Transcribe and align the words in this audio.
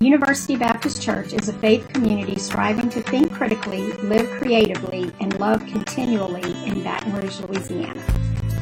University 0.00 0.56
Baptist 0.56 1.02
Church 1.02 1.34
is 1.34 1.50
a 1.50 1.52
faith 1.52 1.86
community 1.92 2.38
striving 2.38 2.88
to 2.88 3.02
think 3.02 3.30
critically, 3.30 3.92
live 3.98 4.30
creatively, 4.30 5.12
and 5.20 5.38
love 5.38 5.60
continually 5.66 6.54
in 6.64 6.82
Baton 6.82 7.12
Rouge, 7.12 7.38
Louisiana. 7.40 8.02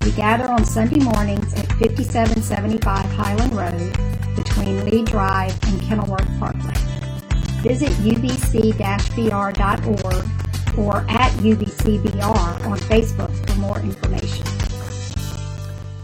We 0.02 0.10
gather 0.10 0.48
on 0.48 0.64
Sunday 0.64 0.98
mornings 0.98 1.54
at 1.54 1.68
5775 1.74 3.04
Highland 3.12 3.52
Road 3.52 4.34
between 4.34 4.84
Lee 4.84 5.04
Drive 5.04 5.56
and 5.68 5.80
Kenilworth 5.82 6.26
Parkway. 6.40 6.74
Visit 7.62 7.90
ubc-br.org 7.90 9.28
or 10.76 10.96
at 11.08 11.30
ubcbr 11.34 12.66
on 12.66 12.78
Facebook 12.78 13.48
for 13.48 13.54
more 13.60 13.78
information. 13.78 14.44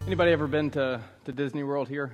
Anybody 0.06 0.30
ever 0.30 0.46
been 0.46 0.70
to, 0.70 1.00
to 1.24 1.32
Disney 1.32 1.64
World 1.64 1.88
here? 1.88 2.12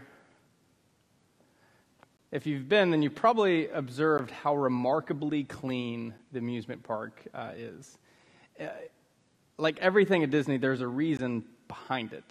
If 2.33 2.47
you've 2.47 2.69
been, 2.69 2.93
then 2.93 3.03
you 3.03 3.11
probably 3.11 3.69
observed 3.71 4.31
how 4.31 4.55
remarkably 4.55 5.43
clean 5.43 6.15
the 6.31 6.39
amusement 6.39 6.81
park 6.81 7.27
uh, 7.35 7.51
is. 7.57 7.99
Uh, 8.61 8.67
like 9.59 9.79
everything 9.81 10.23
at 10.23 10.31
Disney, 10.31 10.57
there's 10.57 10.81
a 10.81 10.87
reason 10.87 11.45
behind 11.67 12.13
it. 12.13 12.23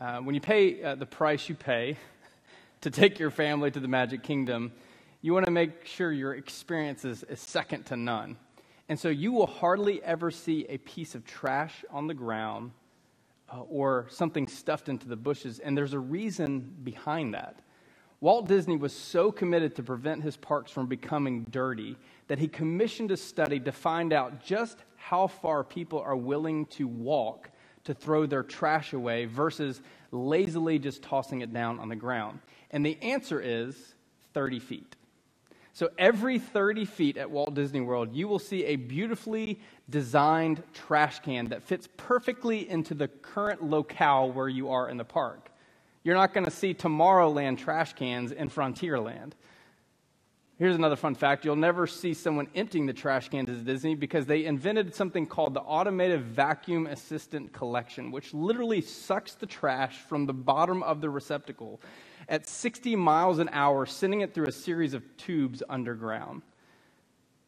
Uh, 0.00 0.18
when 0.18 0.36
you 0.36 0.40
pay 0.40 0.80
uh, 0.80 0.94
the 0.94 1.06
price 1.06 1.48
you 1.48 1.56
pay 1.56 1.96
to 2.82 2.90
take 2.90 3.18
your 3.18 3.32
family 3.32 3.68
to 3.72 3.80
the 3.80 3.88
Magic 3.88 4.22
Kingdom, 4.22 4.70
you 5.22 5.32
want 5.34 5.44
to 5.44 5.50
make 5.50 5.84
sure 5.84 6.12
your 6.12 6.34
experience 6.34 7.04
is, 7.04 7.24
is 7.24 7.40
second 7.40 7.84
to 7.86 7.96
none. 7.96 8.36
And 8.88 8.98
so 8.98 9.08
you 9.08 9.32
will 9.32 9.48
hardly 9.48 10.00
ever 10.04 10.30
see 10.30 10.66
a 10.68 10.78
piece 10.78 11.16
of 11.16 11.24
trash 11.24 11.84
on 11.90 12.06
the 12.06 12.14
ground 12.14 12.70
uh, 13.52 13.62
or 13.62 14.06
something 14.08 14.46
stuffed 14.46 14.88
into 14.88 15.08
the 15.08 15.16
bushes. 15.16 15.58
And 15.58 15.76
there's 15.76 15.94
a 15.94 15.98
reason 15.98 16.76
behind 16.84 17.34
that. 17.34 17.56
Walt 18.20 18.48
Disney 18.48 18.76
was 18.76 18.92
so 18.92 19.30
committed 19.30 19.76
to 19.76 19.82
prevent 19.82 20.24
his 20.24 20.36
parks 20.36 20.72
from 20.72 20.86
becoming 20.86 21.44
dirty 21.50 21.96
that 22.26 22.38
he 22.38 22.48
commissioned 22.48 23.12
a 23.12 23.16
study 23.16 23.60
to 23.60 23.70
find 23.70 24.12
out 24.12 24.44
just 24.44 24.78
how 24.96 25.28
far 25.28 25.62
people 25.62 26.00
are 26.00 26.16
willing 26.16 26.66
to 26.66 26.88
walk 26.88 27.50
to 27.84 27.94
throw 27.94 28.26
their 28.26 28.42
trash 28.42 28.92
away 28.92 29.24
versus 29.24 29.80
lazily 30.10 30.80
just 30.80 31.00
tossing 31.00 31.42
it 31.42 31.52
down 31.52 31.78
on 31.78 31.88
the 31.88 31.96
ground. 31.96 32.40
And 32.72 32.84
the 32.84 33.00
answer 33.02 33.40
is 33.40 33.94
30 34.34 34.58
feet. 34.58 34.96
So 35.72 35.90
every 35.96 36.40
30 36.40 36.86
feet 36.86 37.16
at 37.16 37.30
Walt 37.30 37.54
Disney 37.54 37.80
World, 37.80 38.12
you 38.12 38.26
will 38.26 38.40
see 38.40 38.64
a 38.64 38.74
beautifully 38.74 39.60
designed 39.88 40.60
trash 40.74 41.20
can 41.20 41.46
that 41.46 41.62
fits 41.62 41.88
perfectly 41.96 42.68
into 42.68 42.94
the 42.94 43.06
current 43.06 43.62
locale 43.62 44.32
where 44.32 44.48
you 44.48 44.70
are 44.70 44.88
in 44.88 44.96
the 44.96 45.04
park. 45.04 45.52
You're 46.08 46.16
not 46.16 46.32
going 46.32 46.46
to 46.46 46.50
see 46.50 46.72
Tomorrowland 46.72 47.58
trash 47.58 47.92
cans 47.92 48.32
in 48.32 48.48
Frontierland. 48.48 49.32
Here's 50.56 50.74
another 50.74 50.96
fun 50.96 51.14
fact 51.14 51.44
you'll 51.44 51.54
never 51.54 51.86
see 51.86 52.14
someone 52.14 52.48
emptying 52.54 52.86
the 52.86 52.94
trash 52.94 53.28
cans 53.28 53.50
at 53.50 53.66
Disney 53.66 53.94
because 53.94 54.24
they 54.24 54.46
invented 54.46 54.94
something 54.94 55.26
called 55.26 55.52
the 55.52 55.60
Automated 55.60 56.22
Vacuum 56.22 56.86
Assisted 56.86 57.52
Collection, 57.52 58.10
which 58.10 58.32
literally 58.32 58.80
sucks 58.80 59.34
the 59.34 59.44
trash 59.44 59.98
from 59.98 60.24
the 60.24 60.32
bottom 60.32 60.82
of 60.82 61.02
the 61.02 61.10
receptacle 61.10 61.78
at 62.30 62.48
60 62.48 62.96
miles 62.96 63.38
an 63.38 63.50
hour, 63.52 63.84
sending 63.84 64.22
it 64.22 64.32
through 64.32 64.46
a 64.46 64.52
series 64.52 64.94
of 64.94 65.04
tubes 65.18 65.62
underground. 65.68 66.40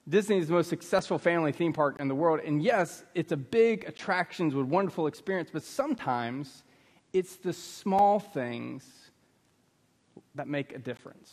Disney 0.06 0.36
is 0.36 0.48
the 0.48 0.52
most 0.52 0.68
successful 0.68 1.18
family 1.18 1.52
theme 1.52 1.72
park 1.72 1.96
in 1.98 2.08
the 2.08 2.14
world. 2.14 2.40
And 2.44 2.62
yes, 2.62 3.04
it's 3.14 3.32
a 3.32 3.38
big 3.38 3.88
attractions 3.88 4.54
with 4.54 4.66
wonderful 4.66 5.06
experience, 5.06 5.48
but 5.50 5.62
sometimes 5.62 6.64
it's 7.12 7.36
the 7.36 7.52
small 7.52 8.18
things 8.18 8.84
that 10.34 10.48
make 10.48 10.72
a 10.72 10.78
difference. 10.78 11.32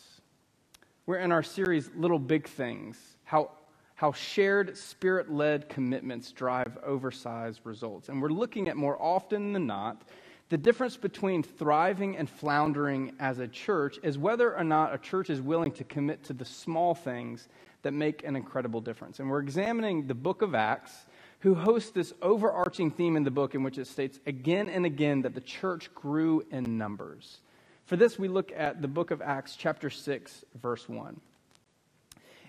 We're 1.05 1.19
in 1.19 1.31
our 1.31 1.43
series, 1.43 1.89
Little 1.95 2.19
Big 2.19 2.47
Things, 2.47 2.97
how, 3.23 3.51
how 3.95 4.11
shared 4.11 4.77
spirit 4.77 5.31
led 5.31 5.69
commitments 5.69 6.31
drive 6.31 6.77
oversized 6.83 7.61
results. 7.63 8.09
And 8.09 8.21
we're 8.21 8.29
looking 8.29 8.67
at 8.67 8.75
more 8.75 9.01
often 9.01 9.53
than 9.53 9.67
not 9.67 10.03
the 10.49 10.57
difference 10.57 10.95
between 10.95 11.43
thriving 11.43 12.15
and 12.15 12.29
floundering 12.29 13.13
as 13.19 13.39
a 13.39 13.47
church 13.49 13.99
is 14.01 14.17
whether 14.17 14.55
or 14.55 14.63
not 14.63 14.93
a 14.93 14.97
church 14.97 15.29
is 15.29 15.41
willing 15.41 15.71
to 15.73 15.83
commit 15.83 16.23
to 16.25 16.33
the 16.33 16.45
small 16.45 16.95
things 16.95 17.49
that 17.81 17.91
make 17.91 18.23
an 18.23 18.35
incredible 18.37 18.79
difference. 18.79 19.19
And 19.19 19.29
we're 19.29 19.41
examining 19.41 20.07
the 20.07 20.15
book 20.15 20.41
of 20.41 20.55
Acts, 20.55 21.05
who 21.39 21.55
hosts 21.55 21.91
this 21.91 22.13
overarching 22.21 22.91
theme 22.91 23.15
in 23.15 23.23
the 23.23 23.31
book 23.31 23.55
in 23.55 23.63
which 23.63 23.77
it 23.77 23.87
states 23.87 24.19
again 24.25 24.69
and 24.69 24.85
again 24.85 25.21
that 25.21 25.35
the 25.35 25.41
church 25.41 25.93
grew 25.93 26.43
in 26.51 26.77
numbers. 26.77 27.39
For 27.85 27.95
this, 27.95 28.19
we 28.19 28.27
look 28.27 28.51
at 28.55 28.81
the 28.81 28.87
book 28.87 29.11
of 29.11 29.21
Acts, 29.21 29.55
chapter 29.55 29.89
6, 29.89 30.45
verse 30.61 30.89
1. 30.89 31.19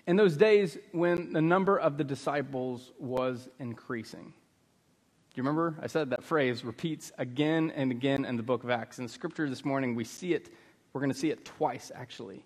In 0.07 0.15
those 0.15 0.35
days 0.35 0.77
when 0.91 1.33
the 1.33 1.41
number 1.41 1.77
of 1.77 1.97
the 1.97 2.03
disciples 2.03 2.91
was 2.99 3.47
increasing, 3.59 4.33
you 5.39 5.43
remember? 5.43 5.73
I 5.81 5.87
said 5.87 6.09
that 6.09 6.21
phrase 6.21 6.65
repeats 6.65 7.13
again 7.17 7.71
and 7.73 7.91
again 7.91 8.25
in 8.25 8.35
the 8.35 8.43
book 8.43 8.65
of 8.65 8.69
Acts. 8.69 8.99
In 8.99 9.07
scripture 9.07 9.49
this 9.49 9.63
morning, 9.63 9.95
we 9.95 10.03
see 10.03 10.33
it, 10.33 10.49
we're 10.91 10.99
going 10.99 11.13
to 11.13 11.17
see 11.17 11.31
it 11.31 11.45
twice, 11.45 11.93
actually. 11.95 12.43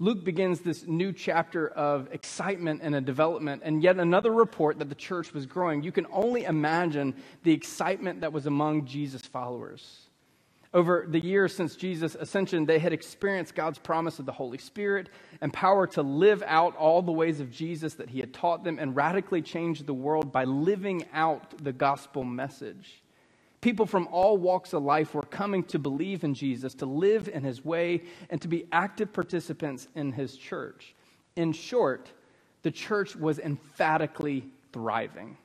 Luke 0.00 0.24
begins 0.24 0.60
this 0.60 0.86
new 0.86 1.12
chapter 1.12 1.68
of 1.68 2.08
excitement 2.12 2.80
and 2.82 2.96
a 2.96 3.00
development, 3.00 3.62
and 3.64 3.82
yet 3.82 3.98
another 3.98 4.32
report 4.32 4.80
that 4.80 4.88
the 4.88 4.94
church 4.94 5.32
was 5.32 5.46
growing. 5.46 5.84
You 5.84 5.92
can 5.92 6.06
only 6.10 6.44
imagine 6.44 7.14
the 7.44 7.52
excitement 7.52 8.22
that 8.22 8.32
was 8.32 8.46
among 8.46 8.86
Jesus' 8.86 9.22
followers. 9.22 10.08
Over 10.72 11.06
the 11.08 11.20
years 11.20 11.54
since 11.54 11.76
Jesus' 11.76 12.16
ascension, 12.16 12.66
they 12.66 12.80
had 12.80 12.92
experienced 12.92 13.54
God's 13.54 13.78
promise 13.78 14.18
of 14.18 14.26
the 14.26 14.32
Holy 14.32 14.58
Spirit 14.58 15.08
and 15.40 15.52
power 15.52 15.86
to 15.86 16.02
live 16.02 16.42
out 16.44 16.74
all 16.74 17.00
the 17.00 17.12
ways 17.12 17.38
of 17.38 17.52
Jesus 17.52 17.94
that 17.94 18.10
he 18.10 18.18
had 18.18 18.34
taught 18.34 18.64
them 18.64 18.80
and 18.80 18.96
radically 18.96 19.40
change 19.40 19.84
the 19.84 19.94
world 19.94 20.32
by 20.32 20.42
living 20.42 21.06
out 21.12 21.62
the 21.62 21.72
gospel 21.72 22.24
message. 22.24 23.03
People 23.64 23.86
from 23.86 24.06
all 24.12 24.36
walks 24.36 24.74
of 24.74 24.82
life 24.82 25.14
were 25.14 25.22
coming 25.22 25.64
to 25.64 25.78
believe 25.78 26.22
in 26.22 26.34
Jesus, 26.34 26.74
to 26.74 26.84
live 26.84 27.30
in 27.32 27.42
his 27.42 27.64
way, 27.64 28.02
and 28.28 28.38
to 28.42 28.46
be 28.46 28.66
active 28.70 29.10
participants 29.10 29.88
in 29.94 30.12
his 30.12 30.36
church. 30.36 30.94
In 31.34 31.50
short, 31.54 32.12
the 32.60 32.70
church 32.70 33.16
was 33.16 33.38
emphatically 33.38 34.44
thriving. 34.70 35.38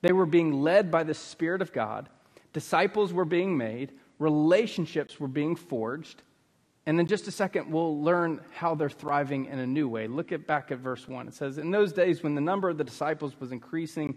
They 0.00 0.12
were 0.12 0.26
being 0.26 0.62
led 0.62 0.92
by 0.92 1.02
the 1.02 1.12
Spirit 1.12 1.60
of 1.60 1.72
God, 1.72 2.08
disciples 2.52 3.12
were 3.12 3.24
being 3.24 3.56
made 3.56 3.94
relationships 4.20 5.18
were 5.18 5.26
being 5.26 5.56
forged. 5.56 6.22
And 6.86 7.00
in 7.00 7.06
just 7.08 7.26
a 7.26 7.32
second, 7.32 7.72
we'll 7.72 8.00
learn 8.00 8.40
how 8.52 8.76
they're 8.76 8.88
thriving 8.88 9.46
in 9.46 9.58
a 9.58 9.66
new 9.66 9.88
way. 9.88 10.06
Look 10.06 10.30
at 10.30 10.46
back 10.46 10.70
at 10.70 10.78
verse 10.78 11.08
1. 11.08 11.26
It 11.26 11.34
says, 11.34 11.58
In 11.58 11.70
those 11.70 11.92
days, 11.92 12.22
when 12.22 12.34
the 12.34 12.40
number 12.40 12.68
of 12.68 12.78
the 12.78 12.84
disciples 12.84 13.38
was 13.40 13.50
increasing, 13.50 14.16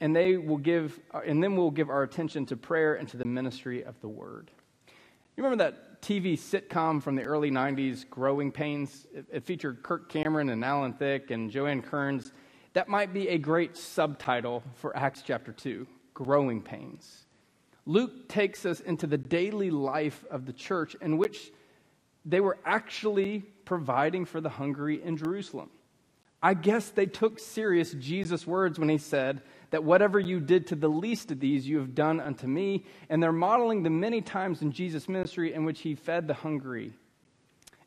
and 0.00 0.14
they 0.14 0.36
will 0.36 0.58
give, 0.58 0.98
and 1.24 1.42
then 1.42 1.56
we'll 1.56 1.70
give 1.70 1.90
our 1.90 2.02
attention 2.02 2.46
to 2.46 2.56
prayer 2.56 2.94
and 2.94 3.08
to 3.08 3.16
the 3.16 3.24
ministry 3.24 3.82
of 3.84 4.00
the 4.00 4.08
Word. 4.08 4.50
You 5.36 5.44
remember 5.44 5.64
that 5.64 6.02
TV 6.02 6.34
sitcom 6.34 7.02
from 7.02 7.16
the 7.16 7.22
early 7.22 7.50
'90s, 7.50 8.08
Growing 8.08 8.52
Pains? 8.52 9.06
It, 9.14 9.26
it 9.32 9.44
featured 9.44 9.82
Kirk 9.82 10.08
Cameron 10.08 10.50
and 10.50 10.64
Alan 10.64 10.92
Thicke 10.92 11.30
and 11.30 11.50
Joanna 11.50 11.82
Kerns. 11.82 12.32
That 12.74 12.88
might 12.88 13.12
be 13.12 13.28
a 13.28 13.38
great 13.38 13.76
subtitle 13.76 14.62
for 14.74 14.96
Acts 14.96 15.22
chapter 15.26 15.52
two: 15.52 15.86
Growing 16.14 16.62
Pains. 16.62 17.26
Luke 17.86 18.28
takes 18.28 18.66
us 18.66 18.80
into 18.80 19.06
the 19.06 19.18
daily 19.18 19.70
life 19.70 20.24
of 20.30 20.44
the 20.44 20.52
church 20.52 20.96
in 21.00 21.16
which 21.18 21.52
they 22.24 22.40
were 22.40 22.58
actually 22.64 23.44
providing 23.64 24.24
for 24.24 24.40
the 24.40 24.48
hungry 24.48 25.02
in 25.02 25.16
Jerusalem. 25.16 25.70
I 26.42 26.54
guess 26.54 26.90
they 26.90 27.06
took 27.06 27.38
serious 27.38 27.92
Jesus' 27.92 28.46
words 28.46 28.78
when 28.78 28.88
he 28.88 28.98
said 28.98 29.42
that 29.70 29.84
whatever 29.84 30.18
you 30.18 30.40
did 30.40 30.66
to 30.68 30.74
the 30.74 30.88
least 30.88 31.30
of 31.30 31.40
these, 31.40 31.66
you 31.66 31.78
have 31.78 31.94
done 31.94 32.20
unto 32.20 32.46
me. 32.46 32.84
And 33.08 33.22
they're 33.22 33.32
modeling 33.32 33.82
the 33.82 33.90
many 33.90 34.20
times 34.20 34.62
in 34.62 34.72
Jesus' 34.72 35.08
ministry 35.08 35.54
in 35.54 35.64
which 35.64 35.80
he 35.80 35.94
fed 35.94 36.28
the 36.28 36.34
hungry. 36.34 36.92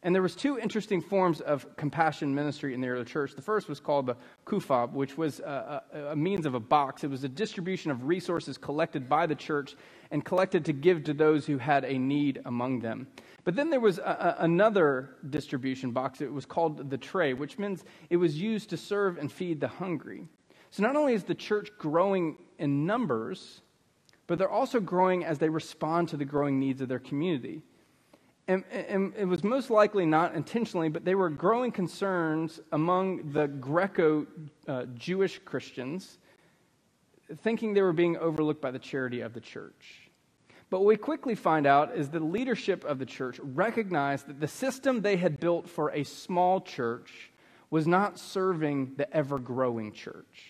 And 0.02 0.16
there 0.16 0.22
was 0.22 0.34
two 0.34 0.58
interesting 0.58 1.02
forms 1.02 1.42
of 1.42 1.76
compassion 1.76 2.34
ministry 2.34 2.74
in 2.74 2.80
the 2.80 2.88
early 2.88 3.04
church. 3.04 3.36
The 3.36 3.42
first 3.42 3.68
was 3.68 3.82
called 3.82 4.06
the 4.06 4.16
kufab, 4.46 4.94
which 4.94 5.18
was 5.18 5.42
a, 5.42 5.84
a, 5.94 6.00
a, 6.12 6.16
means 6.16 6.46
of 6.46 6.56
a 6.56 6.60
box. 6.60 7.04
It 7.04 7.10
was 7.10 7.26
a 7.26 7.30
distribution 7.30 7.92
of 7.92 8.06
resources 8.06 8.58
collected 8.58 9.10
by 9.10 9.26
the 9.26 9.36
church 9.36 9.76
and 10.10 10.24
collected 10.24 10.64
to 10.66 10.74
give 10.74 11.04
to 11.04 11.14
those 11.14 11.46
who 11.46 11.58
had 11.58 11.84
a 11.84 11.98
need 11.98 12.42
among 12.46 12.80
them. 12.80 13.08
But 13.44 13.56
then 13.56 13.70
there 13.70 13.82
was 13.82 13.98
a, 13.98 14.38
another 14.40 15.18
distribution 15.30 15.92
box. 15.92 16.22
It 16.22 16.32
was 16.32 16.46
called 16.46 16.90
the 16.90 16.98
tray, 16.98 17.34
which 17.34 17.60
means 17.60 17.84
it 18.10 18.18
was 18.18 18.40
used 18.40 18.70
to 18.70 18.78
serve 18.78 19.18
and 19.18 19.30
feed 19.30 19.60
the 19.60 19.68
hungry. 19.68 20.24
So 20.72 20.84
not 20.84 20.96
only 20.96 21.14
is 21.14 21.24
the 21.24 21.36
church 21.36 21.70
growing 21.78 22.38
in 22.58 22.86
numbers, 22.86 23.62
but 24.28 24.38
they're 24.38 24.50
also 24.50 24.80
growing 24.80 25.26
as 25.26 25.40
they 25.40 25.50
respond 25.50 26.10
to 26.10 26.18
the 26.18 26.26
growing 26.26 26.60
needs 26.60 26.82
of 26.82 26.88
their 26.88 27.00
community. 27.00 27.64
And, 28.48 28.64
and, 28.72 29.14
it 29.16 29.26
was 29.26 29.44
most 29.44 29.70
likely 29.70 30.08
not 30.08 30.34
intentionally, 30.34 30.90
but 30.90 31.06
they 31.06 31.14
were 31.14 31.30
growing 31.30 31.72
concerns 31.72 32.60
among 32.72 33.32
the 33.32 33.48
Greco 33.48 34.26
uh, 34.68 34.86
Jewish 34.96 35.40
Christians, 35.46 36.18
thinking 37.44 37.76
they 37.76 37.84
were 37.84 37.94
being 37.94 38.18
overlooked 38.18 38.62
by 38.62 38.72
the 38.72 38.80
charity 38.80 39.22
of 39.22 39.34
the 39.34 39.40
church. 39.40 40.10
But 40.72 40.80
what 40.80 40.88
we 40.88 40.98
quickly 40.98 41.36
find 41.36 41.66
out 41.66 41.96
is 41.96 42.10
the 42.10 42.20
leadership 42.20 42.84
of 42.86 43.00
the 43.00 43.06
church 43.06 43.40
recognized 43.44 44.28
that 44.28 44.40
the 44.40 44.48
system 44.48 45.02
they 45.02 45.18
had 45.18 45.40
built 45.40 45.70
for 45.70 45.92
a 45.92 46.04
small 46.04 46.62
church 46.62 47.32
was 47.70 47.88
not 47.88 48.20
serving 48.20 48.94
the 48.96 49.12
ever 49.16 49.40
growing 49.40 49.92
church. 49.92 50.49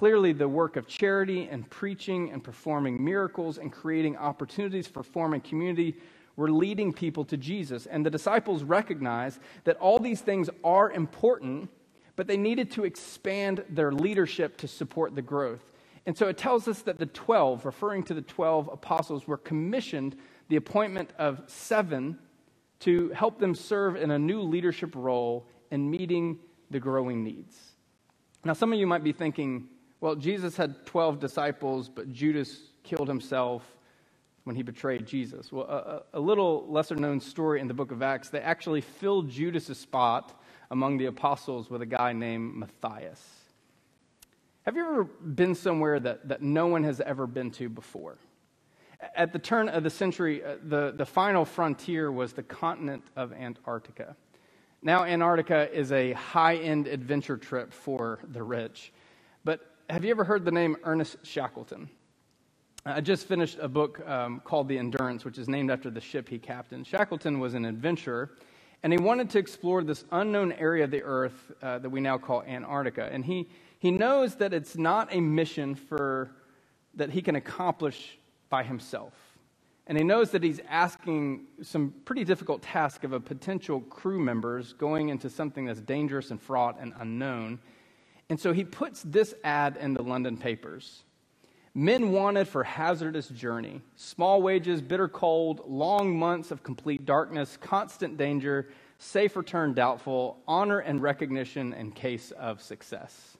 Clearly, 0.00 0.32
the 0.32 0.48
work 0.48 0.76
of 0.76 0.86
charity 0.86 1.46
and 1.50 1.68
preaching 1.68 2.32
and 2.32 2.42
performing 2.42 3.04
miracles 3.04 3.58
and 3.58 3.70
creating 3.70 4.16
opportunities 4.16 4.86
for 4.86 5.02
forming 5.02 5.42
community 5.42 5.94
were 6.36 6.50
leading 6.50 6.90
people 6.90 7.22
to 7.26 7.36
Jesus. 7.36 7.84
And 7.84 8.06
the 8.06 8.08
disciples 8.08 8.62
recognized 8.62 9.40
that 9.64 9.76
all 9.76 9.98
these 9.98 10.22
things 10.22 10.48
are 10.64 10.90
important, 10.90 11.68
but 12.16 12.26
they 12.26 12.38
needed 12.38 12.70
to 12.70 12.84
expand 12.84 13.62
their 13.68 13.92
leadership 13.92 14.56
to 14.56 14.68
support 14.68 15.14
the 15.14 15.20
growth. 15.20 15.70
And 16.06 16.16
so 16.16 16.28
it 16.28 16.38
tells 16.38 16.66
us 16.66 16.80
that 16.80 16.96
the 16.96 17.04
12, 17.04 17.66
referring 17.66 18.02
to 18.04 18.14
the 18.14 18.22
12 18.22 18.70
apostles, 18.72 19.26
were 19.26 19.36
commissioned 19.36 20.16
the 20.48 20.56
appointment 20.56 21.10
of 21.18 21.42
seven 21.46 22.18
to 22.78 23.10
help 23.10 23.38
them 23.38 23.54
serve 23.54 23.96
in 23.96 24.12
a 24.12 24.18
new 24.18 24.40
leadership 24.40 24.94
role 24.94 25.46
in 25.70 25.90
meeting 25.90 26.38
the 26.70 26.80
growing 26.80 27.22
needs. 27.22 27.54
Now, 28.46 28.54
some 28.54 28.72
of 28.72 28.78
you 28.78 28.86
might 28.86 29.04
be 29.04 29.12
thinking, 29.12 29.68
well, 30.00 30.14
Jesus 30.14 30.56
had 30.56 30.86
12 30.86 31.20
disciples, 31.20 31.88
but 31.88 32.12
Judas 32.12 32.60
killed 32.82 33.08
himself 33.08 33.62
when 34.44 34.56
he 34.56 34.62
betrayed 34.62 35.06
Jesus. 35.06 35.52
Well, 35.52 35.66
a, 35.66 36.02
a 36.14 36.20
little 36.20 36.66
lesser 36.68 36.96
known 36.96 37.20
story 37.20 37.60
in 37.60 37.68
the 37.68 37.74
book 37.74 37.92
of 37.92 38.02
Acts, 38.02 38.30
they 38.30 38.40
actually 38.40 38.80
filled 38.80 39.28
Judas' 39.28 39.78
spot 39.78 40.40
among 40.70 40.98
the 40.98 41.06
apostles 41.06 41.68
with 41.68 41.82
a 41.82 41.86
guy 41.86 42.12
named 42.12 42.54
Matthias. 42.56 43.20
Have 44.62 44.76
you 44.76 44.82
ever 44.86 45.04
been 45.04 45.54
somewhere 45.54 46.00
that, 46.00 46.28
that 46.28 46.42
no 46.42 46.66
one 46.66 46.84
has 46.84 47.00
ever 47.00 47.26
been 47.26 47.50
to 47.52 47.68
before? 47.68 48.18
At 49.16 49.32
the 49.32 49.38
turn 49.38 49.68
of 49.68 49.82
the 49.82 49.90
century, 49.90 50.44
uh, 50.44 50.56
the, 50.62 50.92
the 50.94 51.06
final 51.06 51.44
frontier 51.44 52.12
was 52.12 52.34
the 52.34 52.42
continent 52.42 53.02
of 53.16 53.32
Antarctica. 53.32 54.16
Now, 54.82 55.04
Antarctica 55.04 55.70
is 55.72 55.92
a 55.92 56.12
high 56.12 56.56
end 56.56 56.86
adventure 56.86 57.36
trip 57.36 57.72
for 57.72 58.18
the 58.22 58.42
rich. 58.42 58.92
Have 59.90 60.04
you 60.04 60.12
ever 60.12 60.22
heard 60.22 60.44
the 60.44 60.52
name 60.52 60.76
Ernest 60.84 61.16
Shackleton? 61.24 61.90
I 62.86 63.00
just 63.00 63.26
finished 63.26 63.58
a 63.60 63.66
book 63.66 64.00
um, 64.08 64.40
called 64.44 64.68
The 64.68 64.78
Endurance, 64.78 65.24
which 65.24 65.36
is 65.36 65.48
named 65.48 65.68
after 65.68 65.90
the 65.90 66.00
ship 66.00 66.28
he 66.28 66.38
captained. 66.38 66.86
Shackleton 66.86 67.40
was 67.40 67.54
an 67.54 67.64
adventurer, 67.64 68.30
and 68.84 68.92
he 68.92 69.00
wanted 69.00 69.30
to 69.30 69.40
explore 69.40 69.82
this 69.82 70.04
unknown 70.12 70.52
area 70.52 70.84
of 70.84 70.92
the 70.92 71.02
Earth 71.02 71.50
uh, 71.60 71.80
that 71.80 71.90
we 71.90 72.00
now 72.00 72.18
call 72.18 72.44
Antarctica. 72.44 73.08
And 73.10 73.24
he, 73.24 73.48
he 73.80 73.90
knows 73.90 74.36
that 74.36 74.54
it's 74.54 74.76
not 74.76 75.12
a 75.12 75.20
mission 75.20 75.74
for, 75.74 76.30
that 76.94 77.10
he 77.10 77.20
can 77.20 77.34
accomplish 77.34 78.16
by 78.48 78.62
himself. 78.62 79.14
And 79.88 79.98
he 79.98 80.04
knows 80.04 80.30
that 80.30 80.44
he's 80.44 80.60
asking 80.68 81.46
some 81.62 81.92
pretty 82.04 82.22
difficult 82.22 82.62
task 82.62 83.02
of 83.02 83.12
a 83.12 83.18
potential 83.18 83.80
crew 83.80 84.20
members 84.20 84.72
going 84.72 85.08
into 85.08 85.28
something 85.28 85.64
that's 85.64 85.80
dangerous 85.80 86.30
and 86.30 86.40
fraught 86.40 86.76
and 86.80 86.92
unknown. 87.00 87.58
And 88.30 88.38
so 88.40 88.52
he 88.52 88.64
puts 88.64 89.02
this 89.02 89.34
ad 89.44 89.76
in 89.78 89.92
the 89.92 90.02
London 90.02 90.36
papers. 90.36 91.02
Men 91.74 92.12
wanted 92.12 92.48
for 92.48 92.64
hazardous 92.64 93.28
journey, 93.28 93.82
small 93.96 94.40
wages, 94.40 94.80
bitter 94.80 95.08
cold, 95.08 95.62
long 95.66 96.16
months 96.16 96.50
of 96.50 96.62
complete 96.62 97.04
darkness, 97.04 97.58
constant 97.60 98.16
danger, 98.16 98.68
safe 98.98 99.36
return 99.36 99.74
doubtful, 99.74 100.38
honor 100.48 100.78
and 100.78 101.02
recognition 101.02 101.72
in 101.72 101.90
case 101.90 102.30
of 102.32 102.62
success. 102.62 103.36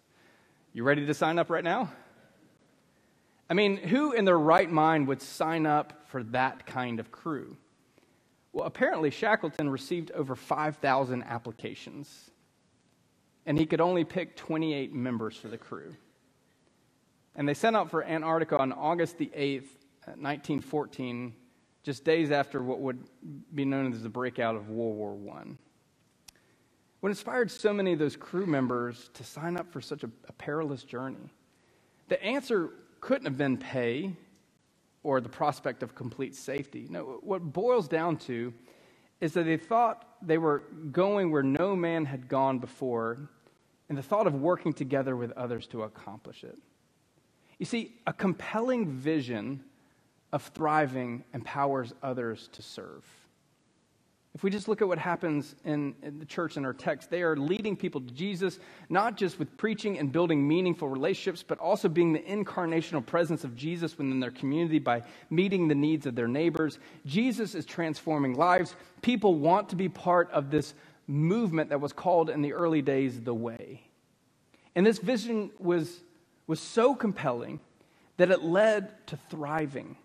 You 0.73 0.85
ready 0.85 1.07
to 1.07 1.15
sign 1.15 1.39
up 1.39 1.51
right 1.51 1.65
now? 1.65 1.93
I 3.49 3.55
mean, 3.55 3.77
who 3.77 4.13
in 4.13 4.25
their 4.25 4.39
right 4.39 4.71
mind 4.71 5.09
would 5.09 5.21
sign 5.21 5.67
up 5.67 6.07
for 6.07 6.23
that 6.25 6.67
kind 6.67 7.01
of 7.01 7.11
crew? 7.11 7.57
Well, 8.53 8.67
apparently, 8.67 9.11
Shackleton 9.11 9.71
received 9.71 10.13
over 10.13 10.37
5,000 10.37 11.23
applications, 11.25 12.31
and 13.51 13.59
he 13.59 13.67
could 13.67 13.81
only 13.81 14.05
pick 14.05 14.37
28 14.37 14.95
members 14.95 15.37
for 15.37 15.49
the 15.49 15.59
crew. 15.59 15.93
And 17.35 17.49
they 17.49 17.55
sent 17.55 17.75
out 17.75 17.91
for 17.91 18.05
Antarctica 18.05 18.57
on 18.57 18.71
August 18.71 19.19
the 19.19 19.27
8th, 19.37 19.67
1914, 20.05 21.27
uh, 21.27 21.41
just 21.83 22.05
days 22.05 22.31
after 22.31 22.63
what 22.63 22.79
would 22.79 23.03
be 23.53 23.65
known 23.65 23.93
as 23.93 24.05
the 24.05 24.09
breakout 24.09 24.55
of 24.55 24.71
World 24.71 24.97
War 24.97 25.37
I. 25.37 25.49
What 27.01 27.09
inspired 27.09 27.51
so 27.51 27.73
many 27.73 27.93
of 27.93 27.99
those 27.99 28.15
crew 28.15 28.47
members 28.47 29.11
to 29.15 29.25
sign 29.25 29.57
up 29.57 29.73
for 29.73 29.81
such 29.81 30.05
a, 30.05 30.11
a 30.29 30.33
perilous 30.35 30.85
journey? 30.85 31.29
The 32.07 32.23
answer 32.23 32.71
couldn't 33.01 33.25
have 33.25 33.37
been 33.37 33.57
pay 33.57 34.13
or 35.03 35.21
the 35.21 35.29
prospect 35.29 35.83
of 35.83 35.97
complete 35.97 36.37
safety. 36.37 36.87
No, 36.89 37.19
what 37.25 37.43
boils 37.53 37.89
down 37.89 38.17
to 38.19 38.55
is 39.21 39.33
that 39.33 39.43
they 39.43 39.57
thought 39.57 40.07
they 40.23 40.39
were 40.39 40.63
going 40.93 41.33
where 41.33 41.43
no 41.43 41.75
man 41.75 42.05
had 42.05 42.29
gone 42.29 42.61
before, 42.61 43.29
and 43.91 43.99
the 43.99 44.03
thought 44.03 44.27
of 44.29 44.35
working 44.35 44.73
together 44.73 45.17
with 45.17 45.33
others 45.33 45.67
to 45.67 45.83
accomplish 45.83 46.45
it. 46.45 46.57
You 47.59 47.67
see, 47.67 47.97
a 48.07 48.13
compelling 48.13 48.89
vision 48.89 49.65
of 50.33 50.43
thriving 50.55 51.25
empowers 51.35 51.93
others 52.03 52.49
to 52.53 52.63
serve. 52.63 53.05
If 54.33 54.45
we 54.45 54.51
just 54.51 54.69
look 54.69 54.81
at 54.81 54.87
what 54.87 54.99
happens 54.99 55.57
in, 55.65 55.97
in, 56.05 56.21
the 56.21 56.25
church 56.25 56.57
in 56.57 56.65
our 56.65 56.73
text, 56.73 57.11
they 57.11 57.23
are 57.23 57.37
leading 57.37 57.77
people 57.77 58.01
to 58.01 58.15
Jesus, 58.15 58.61
not 58.89 59.17
just 59.17 59.41
with 59.41 59.57
preaching 59.57 59.99
and 59.99 60.13
building 60.13 60.47
meaningful 60.47 60.89
relationships, 60.89 61.43
but 61.43 61.59
also 61.59 61.89
being 61.89 62.13
the 62.13 62.21
incarnational 62.21 63.05
presence 63.05 63.43
of 63.43 63.57
Jesus 63.57 63.99
within 63.99 64.21
their 64.21 64.31
community 64.31 64.79
by 64.79 65.03
meeting 65.31 65.67
the 65.67 65.75
needs 65.75 66.07
of 66.07 66.15
their 66.15 66.29
neighbors. 66.29 66.79
Jesus 67.07 67.57
is 67.57 67.67
transforming 67.67 68.35
lives. 68.35 68.77
People 69.03 69.35
want 69.35 69.69
to 69.71 69.77
be 69.77 69.89
part 69.89 70.31
of 70.31 70.49
this 70.49 70.75
movement 71.09 71.71
that 71.71 71.81
was 71.81 71.93
called 71.93 72.31
in 72.31 72.41
the 72.41 72.53
early 72.53 72.83
days 72.83 73.21
the 73.21 73.35
way. 73.35 73.83
And 74.75 74.87
this 74.87 74.99
vision 74.99 75.51
was 75.59 76.01
was 76.51 76.59
so 76.59 76.97
compelling 76.97 77.61
that 78.17 78.33
it 78.33 78.43
led 78.43 79.07
to 79.07 79.17
thriving. 79.31 79.97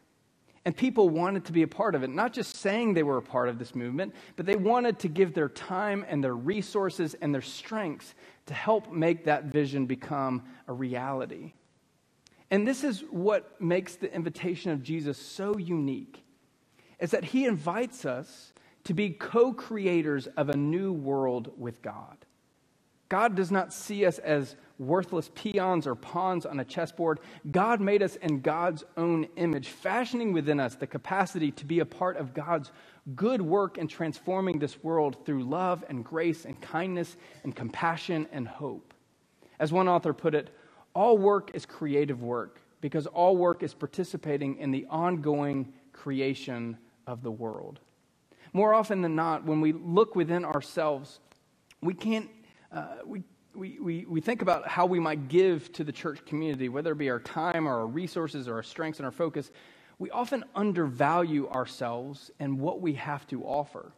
And 0.64 0.78
people 0.78 1.10
wanted 1.10 1.46
to 1.46 1.52
be 1.52 1.64
a 1.64 1.68
part 1.68 1.96
of 1.96 2.04
it, 2.04 2.10
not 2.12 2.34
just 2.34 2.56
saying 2.56 2.94
they 2.94 3.02
were 3.02 3.18
a 3.18 3.22
part 3.22 3.50
of 3.50 3.58
this 3.58 3.74
movement, 3.74 4.14
but 4.36 4.46
they 4.46 4.56
wanted 4.56 5.00
to 5.00 5.08
give 5.08 5.34
their 5.34 5.50
time 5.50 6.06
and 6.08 6.24
their 6.24 6.36
resources 6.36 7.16
and 7.16 7.34
their 7.34 7.42
strengths 7.42 8.14
to 8.46 8.54
help 8.54 8.92
make 8.92 9.26
that 9.26 9.46
vision 9.46 9.88
become 9.88 10.44
a 10.68 10.74
reality. 10.74 11.54
And 12.52 12.68
this 12.68 12.84
is 12.84 13.04
what 13.10 13.60
makes 13.60 13.96
the 13.96 14.14
invitation 14.14 14.72
of 14.72 14.84
Jesus 14.84 15.18
so 15.18 15.58
unique 15.58 16.24
is 17.00 17.12
that 17.12 17.26
he 17.26 17.46
invites 17.46 18.06
us 18.06 18.54
to 18.84 18.94
be 18.94 19.10
co-creators 19.10 20.28
of 20.38 20.50
a 20.50 20.56
new 20.56 20.94
world 20.94 21.52
with 21.58 21.82
God. 21.82 22.25
God 23.10 23.36
does 23.36 23.52
not 23.52 23.74
see 23.74 24.06
us 24.06 24.18
as 24.20 24.56
worthless 24.78 25.30
peons 25.36 25.88
or 25.88 25.96
pawns 25.96 26.46
on 26.46 26.60
a 26.60 26.66
chessboard. 26.66 27.20
God 27.52 27.80
made 27.80 28.04
us 28.04 28.18
in 28.18 28.42
God's 28.42 28.84
own 28.98 29.28
image, 29.38 29.70
fashioning 29.70 30.34
within 30.34 30.60
us 30.60 30.76
the 30.76 30.88
capacity 30.88 31.52
to 31.52 31.66
be 31.66 31.80
a 31.80 31.86
part 31.86 32.18
of 32.18 32.34
God's 32.34 32.72
good 33.16 33.42
work 33.42 33.78
in 33.78 33.88
transforming 33.88 34.60
this 34.60 34.84
world 34.84 35.26
through 35.26 35.44
love 35.44 35.84
and 35.88 36.04
grace 36.04 36.46
and 36.46 36.60
kindness 36.60 37.16
and 37.44 37.56
compassion 37.56 38.28
and 38.32 38.48
hope. 38.48 38.94
As 39.60 39.72
one 39.72 39.88
author 39.88 40.14
put 40.14 40.36
it, 40.36 40.50
all 40.94 41.18
work 41.18 41.52
is 41.54 41.66
creative 41.66 42.22
work 42.22 42.62
because 42.82 43.08
all 43.08 43.38
work 43.38 43.64
is 43.64 43.74
participating 43.74 44.58
in 44.58 44.72
the 44.72 44.86
ongoing 44.90 45.72
creation 45.94 46.78
of 47.08 47.24
the 47.24 47.32
world. 47.32 47.80
More 48.54 48.74
often 48.74 49.02
than 49.02 49.16
not, 49.16 49.46
when 49.46 49.62
we 49.62 49.74
look 49.74 50.16
within 50.16 50.46
ourselves, 50.46 51.20
we 51.82 51.94
can't, 51.94 52.30
uh, 52.72 52.88
we 53.06 53.24
we, 53.56 53.78
we, 53.80 54.06
we 54.06 54.22
think 54.22 54.42
about 54.42 54.68
how 54.68 54.86
we 54.86 55.00
might 55.00 55.28
give 55.28 55.72
to 55.74 55.84
the 55.84 55.92
church 55.92 56.26
community, 56.26 56.70
whether 56.70 56.92
it 56.92 56.98
be 56.98 57.10
our 57.10 57.20
time 57.20 57.68
or 57.68 57.80
our 57.80 57.88
resources 57.88 58.48
or 58.48 58.56
our 58.56 58.64
strengths 58.64 59.00
and 59.00 59.06
our 59.06 59.12
focus, 59.12 59.52
we 59.98 60.12
often 60.12 60.44
undervalue 60.56 61.48
ourselves 61.50 62.32
and 62.40 62.60
what 62.60 62.82
we 62.82 62.94
have 62.94 63.26
to 63.28 63.44
offer. 63.44 63.94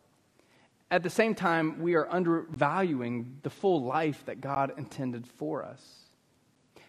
At 0.92 1.04
the 1.04 1.10
same 1.10 1.36
time, 1.36 1.82
we 1.82 1.96
are 1.96 2.08
undervaluing 2.10 3.40
the 3.44 3.50
full 3.50 3.84
life 3.84 4.24
that 4.26 4.40
God 4.40 4.74
intended 4.78 5.28
for 5.28 5.64
us. 5.64 5.82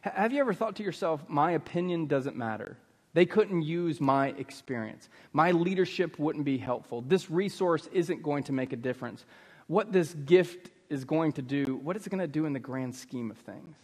Have 0.03 0.33
you 0.33 0.41
ever 0.41 0.55
thought 0.55 0.77
to 0.77 0.83
yourself, 0.83 1.25
my 1.29 1.53
opinion 1.53 2.07
doesn't 2.07 2.37
matter? 2.37 2.77
They 3.15 3.27
couldn't 3.27 3.63
use 3.63 4.01
my 4.01 4.29
experience. 4.29 5.09
My 5.33 5.51
leadership 5.51 6.19
wouldn't 6.19 6.45
be 6.45 6.59
helpful. 6.59 7.01
This 7.03 7.31
resource 7.31 7.89
isn't 7.93 8.23
going 8.23 8.45
to 8.45 8.53
make 8.53 8.73
a 8.73 8.77
difference. 8.77 9.25
What 9.67 9.91
this 9.91 10.15
gift 10.15 10.71
is 10.91 11.05
going 11.05 11.33
to 11.33 11.43
do, 11.43 11.81
what 11.83 11.97
is 11.97 12.07
it 12.07 12.11
going 12.11 12.21
to 12.21 12.27
do 12.27 12.47
in 12.47 12.53
the 12.53 12.59
grand 12.59 12.95
scheme 12.95 13.31
of 13.31 13.39
things? 13.39 13.77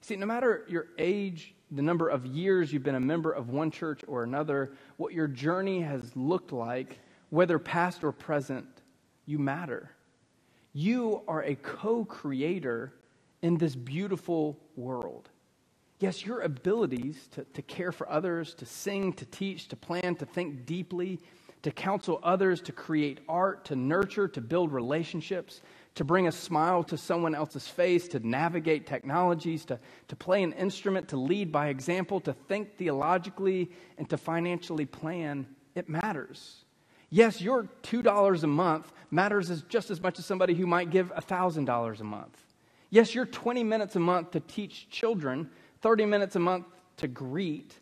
See, 0.00 0.16
no 0.16 0.26
matter 0.26 0.64
your 0.68 0.88
age, 0.98 1.54
the 1.70 1.82
number 1.82 2.08
of 2.08 2.26
years 2.26 2.72
you've 2.72 2.82
been 2.82 2.94
a 2.94 3.00
member 3.00 3.32
of 3.32 3.48
one 3.48 3.70
church 3.70 4.02
or 4.06 4.22
another, 4.22 4.72
what 4.96 5.12
your 5.12 5.26
journey 5.26 5.80
has 5.80 6.14
looked 6.14 6.52
like, 6.52 6.98
whether 7.30 7.58
past 7.58 8.04
or 8.04 8.12
present, 8.12 8.66
you 9.26 9.38
matter. 9.38 9.90
You 10.72 11.22
are 11.26 11.42
a 11.42 11.54
co 11.54 12.04
creator 12.04 12.92
in 13.42 13.56
this 13.56 13.74
beautiful 13.74 14.58
world. 14.76 15.30
Yes, 16.00 16.26
your 16.26 16.40
abilities 16.40 17.28
to, 17.32 17.44
to 17.44 17.62
care 17.62 17.92
for 17.92 18.08
others, 18.10 18.54
to 18.54 18.66
sing, 18.66 19.12
to 19.14 19.24
teach, 19.26 19.68
to 19.68 19.76
plan, 19.76 20.16
to 20.16 20.26
think 20.26 20.66
deeply, 20.66 21.20
to 21.62 21.70
counsel 21.70 22.20
others, 22.22 22.60
to 22.60 22.72
create 22.72 23.20
art, 23.28 23.64
to 23.66 23.76
nurture, 23.76 24.28
to 24.28 24.40
build 24.40 24.70
relationships, 24.72 25.62
to 25.94 26.04
bring 26.04 26.26
a 26.26 26.32
smile 26.32 26.82
to 26.84 26.96
someone 26.96 27.34
else's 27.34 27.68
face, 27.68 28.08
to 28.08 28.26
navigate 28.26 28.86
technologies, 28.86 29.64
to, 29.66 29.78
to 30.08 30.16
play 30.16 30.42
an 30.42 30.52
instrument, 30.52 31.08
to 31.08 31.16
lead 31.16 31.52
by 31.52 31.68
example, 31.68 32.20
to 32.20 32.32
think 32.32 32.76
theologically, 32.76 33.70
and 33.96 34.08
to 34.10 34.16
financially 34.16 34.86
plan, 34.86 35.46
it 35.74 35.88
matters. 35.88 36.64
Yes, 37.10 37.40
your 37.40 37.68
$2 37.84 38.42
a 38.42 38.46
month 38.46 38.92
matters 39.12 39.50
as, 39.50 39.62
just 39.62 39.90
as 39.90 40.00
much 40.00 40.18
as 40.18 40.26
somebody 40.26 40.54
who 40.54 40.66
might 40.66 40.90
give 40.90 41.14
$1,000 41.14 42.00
a 42.00 42.04
month. 42.04 42.38
Yes, 42.90 43.14
your 43.14 43.26
20 43.26 43.62
minutes 43.62 43.94
a 43.94 44.00
month 44.00 44.32
to 44.32 44.40
teach 44.40 44.88
children, 44.88 45.48
30 45.82 46.06
minutes 46.06 46.34
a 46.34 46.40
month 46.40 46.66
to 46.96 47.08
greet, 47.08 47.78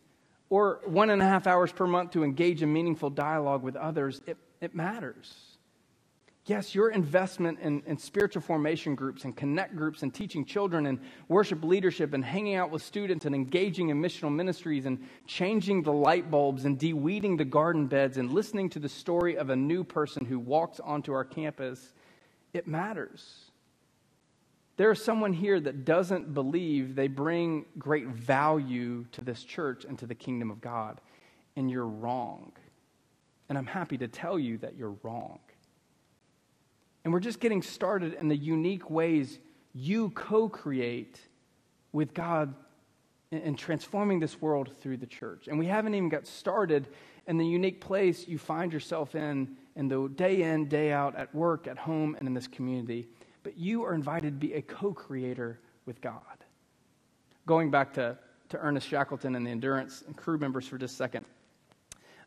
or 0.51 0.81
one 0.85 1.09
and 1.09 1.23
a 1.23 1.25
half 1.25 1.47
hours 1.47 1.73
per 1.73 1.87
month 1.87 2.11
to 2.11 2.25
engage 2.25 2.63
in 2.63 2.71
meaningful 2.71 3.09
dialogue 3.09 3.63
with 3.63 3.75
others, 3.77 4.21
it, 4.27 4.37
it 4.61 4.75
matters. 4.75 5.52
Yes, 6.47 6.75
your 6.75 6.91
investment 6.91 7.61
in, 7.61 7.85
in, 7.87 7.97
spiritual 7.97 8.43
formation 8.43 8.97
groups 8.97 9.25
and 9.25 9.37
connect 9.37 9.77
groups 9.77 10.03
and 10.03 10.13
teaching 10.13 10.45
children 10.45 10.87
and 10.87 10.99
worship 11.29 11.63
leadership 11.63 12.15
and 12.15 12.25
hanging 12.25 12.57
out 12.57 12.73
with 12.73 12.83
students 12.83 13.27
and 13.27 13.35
engaging 13.35 13.91
in 13.91 14.03
missional 14.03 14.35
ministries 14.35 14.85
and 14.85 15.07
changing 15.25 15.85
the 15.85 15.93
light 15.93 16.33
bulbs 16.33 16.65
and 16.65 16.81
de-weeding 16.81 17.37
the 17.37 17.45
garden 17.45 17.87
beds 17.87 18.17
and 18.17 18.33
listening 18.33 18.69
to 18.71 18.81
the 18.81 18.89
story 18.89 19.37
of 19.37 19.51
a 19.51 19.57
new 19.57 19.85
person 19.85 20.25
who 20.25 20.41
walks 20.41 20.81
onto 20.81 21.13
our 21.13 21.25
campus, 21.25 21.95
it 22.53 22.67
matters. 22.67 23.53
There 24.79 24.91
is 24.91 25.01
someone 25.01 25.33
here 25.33 25.61
that 25.61 25.85
doesn't 25.85 26.35
believe 26.35 26.97
they 26.97 27.07
bring 27.07 27.67
great 27.79 28.09
value 28.09 29.05
to 29.13 29.21
this 29.21 29.45
church 29.45 29.85
and 29.85 29.97
to 30.01 30.07
the 30.07 30.15
kingdom 30.17 30.51
of 30.51 30.61
God, 30.61 31.01
and 31.55 31.71
you're 31.71 31.87
wrong. 31.87 32.51
And 33.49 33.57
I'm 33.57 33.67
happy 33.67 33.97
to 33.99 34.09
tell 34.09 34.41
you 34.41 34.59
that 34.59 34.77
you're 34.77 34.97
wrong. 35.05 35.39
And 37.05 37.13
we're 37.13 37.21
just 37.21 37.41
getting 37.41 37.63
started 37.63 38.15
in 38.15 38.29
the 38.29 38.37
unique 38.37 38.91
ways 38.91 39.39
you 39.75 40.11
co 40.11 40.49
create 40.49 41.19
with 41.93 42.15
God 42.15 42.55
in 43.31 43.57
transforming 43.57 44.21
this 44.21 44.41
world 44.41 44.71
through 44.81 44.99
the 44.99 45.07
church. 45.07 45.49
And 45.49 45.59
we 45.59 45.67
haven't 45.67 45.95
even 45.95 46.11
got 46.11 46.27
started 46.27 46.89
in 47.27 47.39
the 47.39 47.47
unique 47.47 47.81
place 47.81 48.29
you 48.29 48.39
find 48.39 48.73
yourself 48.73 49.15
in, 49.15 49.57
in 49.75 49.89
the 49.89 50.09
day 50.09 50.43
in, 50.43 50.69
day 50.69 50.93
out, 50.93 51.17
at 51.17 51.35
work, 51.35 51.67
at 51.67 51.79
home, 51.79 52.15
and 52.19 52.29
in 52.29 52.35
this 52.35 52.47
community. 52.47 53.09
But 53.43 53.57
you 53.57 53.85
are 53.85 53.95
invited 53.95 54.41
to 54.41 54.47
be 54.47 54.55
a 54.55 54.63
co 54.63 54.93
creator 54.93 55.59
with 55.87 56.01
God. 56.01 56.21
Going 57.47 57.71
back 57.71 57.95
to, 57.95 58.19
to 58.51 58.59
Ernest 58.59 58.87
Shackleton 58.87 59.35
and 59.35 59.47
the 59.47 59.51
Endurance 59.51 60.05
and 60.07 60.17
crew 60.17 60.39
members 60.39 60.69
for 60.69 60.79
just 60.79 60.95
a 60.95 60.97
second. 60.97 61.25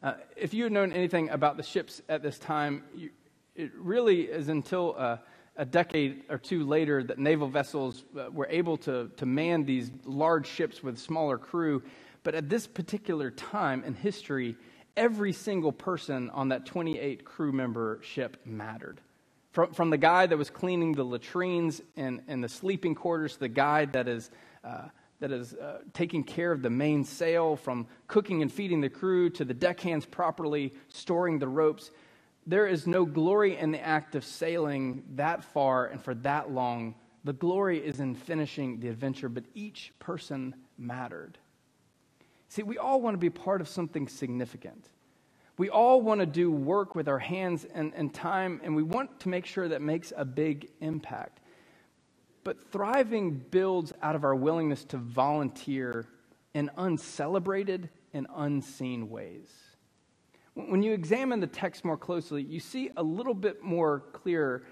Uh, 0.03 0.13
if 0.35 0.53
you 0.53 0.63
had 0.63 0.71
known 0.71 0.91
anything 0.91 1.29
about 1.29 1.55
the 1.57 1.63
ships 1.63 2.01
at 2.09 2.21
this 2.21 2.37
time, 2.37 2.83
you, 2.95 3.09
it 3.55 3.71
really 3.75 4.23
is 4.23 4.49
until 4.49 4.95
uh, 4.97 5.17
a 5.55 5.65
decade 5.65 6.23
or 6.29 6.37
two 6.37 6.65
later 6.65 7.03
that 7.03 7.17
naval 7.17 7.47
vessels 7.47 8.03
uh, 8.19 8.29
were 8.31 8.47
able 8.49 8.77
to, 8.77 9.09
to 9.15 9.25
man 9.25 9.63
these 9.63 9.91
large 10.03 10.47
ships 10.47 10.83
with 10.83 10.97
smaller 10.97 11.37
crew. 11.37 11.81
But 12.23 12.35
at 12.35 12.49
this 12.49 12.67
particular 12.67 13.31
time 13.31 13.83
in 13.83 13.93
history, 13.93 14.57
every 14.97 15.31
single 15.31 15.71
person 15.71 16.29
on 16.31 16.49
that 16.49 16.65
28 16.65 17.23
crew 17.23 17.51
member 17.51 17.99
ship 18.01 18.37
mattered. 18.45 18.99
From, 19.51 19.71
from 19.71 19.89
the 19.89 19.97
guy 19.97 20.25
that 20.25 20.37
was 20.37 20.49
cleaning 20.49 20.91
the 20.91 21.05
latrines 21.05 21.81
and, 21.95 22.21
and 22.27 22.43
the 22.43 22.49
sleeping 22.49 22.93
quarters 22.93 23.37
the 23.37 23.47
guy 23.47 23.85
that 23.85 24.09
is, 24.09 24.31
uh, 24.65 24.89
that 25.21 25.31
is 25.31 25.53
uh, 25.53 25.79
taking 25.93 26.25
care 26.25 26.51
of 26.51 26.61
the 26.61 26.69
main 26.69 27.05
sail, 27.05 27.55
from 27.55 27.87
cooking 28.07 28.41
and 28.41 28.51
feeding 28.51 28.81
the 28.81 28.89
crew 28.89 29.29
to 29.29 29.45
the 29.45 29.53
deckhands 29.53 30.05
properly 30.05 30.73
storing 30.89 31.39
the 31.39 31.47
ropes 31.47 31.91
there 32.45 32.67
is 32.67 32.85
no 32.85 33.05
glory 33.05 33.57
in 33.57 33.71
the 33.71 33.81
act 33.81 34.15
of 34.15 34.23
sailing 34.23 35.03
that 35.15 35.43
far 35.43 35.87
and 35.87 36.01
for 36.01 36.13
that 36.15 36.51
long. 36.51 36.95
The 37.23 37.33
glory 37.33 37.79
is 37.79 37.99
in 37.99 38.13
finishing 38.13 38.79
the 38.79 38.89
adventure, 38.89 39.29
but 39.29 39.45
each 39.55 39.91
person 39.97 40.55
mattered. 40.77 41.39
See, 42.49 42.61
we 42.61 42.77
all 42.77 43.01
want 43.01 43.15
to 43.15 43.19
be 43.19 43.31
part 43.31 43.61
of 43.61 43.67
something 43.67 44.07
significant. 44.07 44.89
We 45.57 45.69
all 45.69 46.01
want 46.01 46.19
to 46.19 46.25
do 46.25 46.51
work 46.51 46.95
with 46.95 47.07
our 47.07 47.17
hands 47.17 47.65
and, 47.73 47.93
and 47.95 48.13
time, 48.13 48.61
and 48.63 48.75
we 48.75 48.83
want 48.83 49.21
to 49.21 49.29
make 49.29 49.45
sure 49.45 49.67
that 49.69 49.81
makes 49.81 50.13
a 50.15 50.25
big 50.25 50.69
impact. 50.81 51.39
But 52.43 52.71
thriving 52.71 53.31
builds 53.31 53.91
out 54.03 54.15
of 54.15 54.23
our 54.23 54.35
willingness 54.35 54.83
to 54.85 54.97
volunteer 54.97 56.05
in 56.53 56.69
uncelebrated 56.77 57.89
and 58.13 58.27
unseen 58.35 59.09
ways. 59.09 59.49
When 60.55 60.81
you 60.81 60.93
examine 60.93 61.41
the 61.41 61.47
text 61.47 61.83
more 61.83 61.97
closely, 61.97 62.41
you 62.41 62.61
see 62.61 62.89
a 62.95 63.03
little 63.03 63.33
bit 63.33 63.61
more 63.61 64.03
clear 64.13 64.63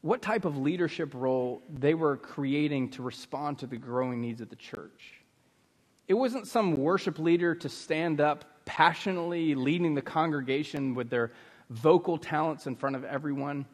what 0.00 0.20
type 0.20 0.44
of 0.44 0.58
leadership 0.58 1.14
role 1.14 1.62
they 1.72 1.94
were 1.94 2.16
creating 2.16 2.90
to 2.90 3.02
respond 3.02 3.58
to 3.60 3.66
the 3.66 3.76
growing 3.76 4.20
needs 4.20 4.40
of 4.40 4.48
the 4.48 4.56
church. 4.56 5.14
It 6.08 6.14
wasn't 6.14 6.48
some 6.48 6.76
worship 6.76 7.18
leader 7.18 7.54
to 7.54 7.68
stand 7.68 8.20
up 8.20 8.44
passionately 8.64 9.54
leading 9.54 9.94
the 9.94 10.02
congregation 10.02 10.94
with 10.94 11.08
their 11.08 11.32
vocal 11.70 12.18
talents 12.18 12.66
in 12.66 12.74
front 12.74 12.96
of 12.96 13.04
everyone. 13.04 13.64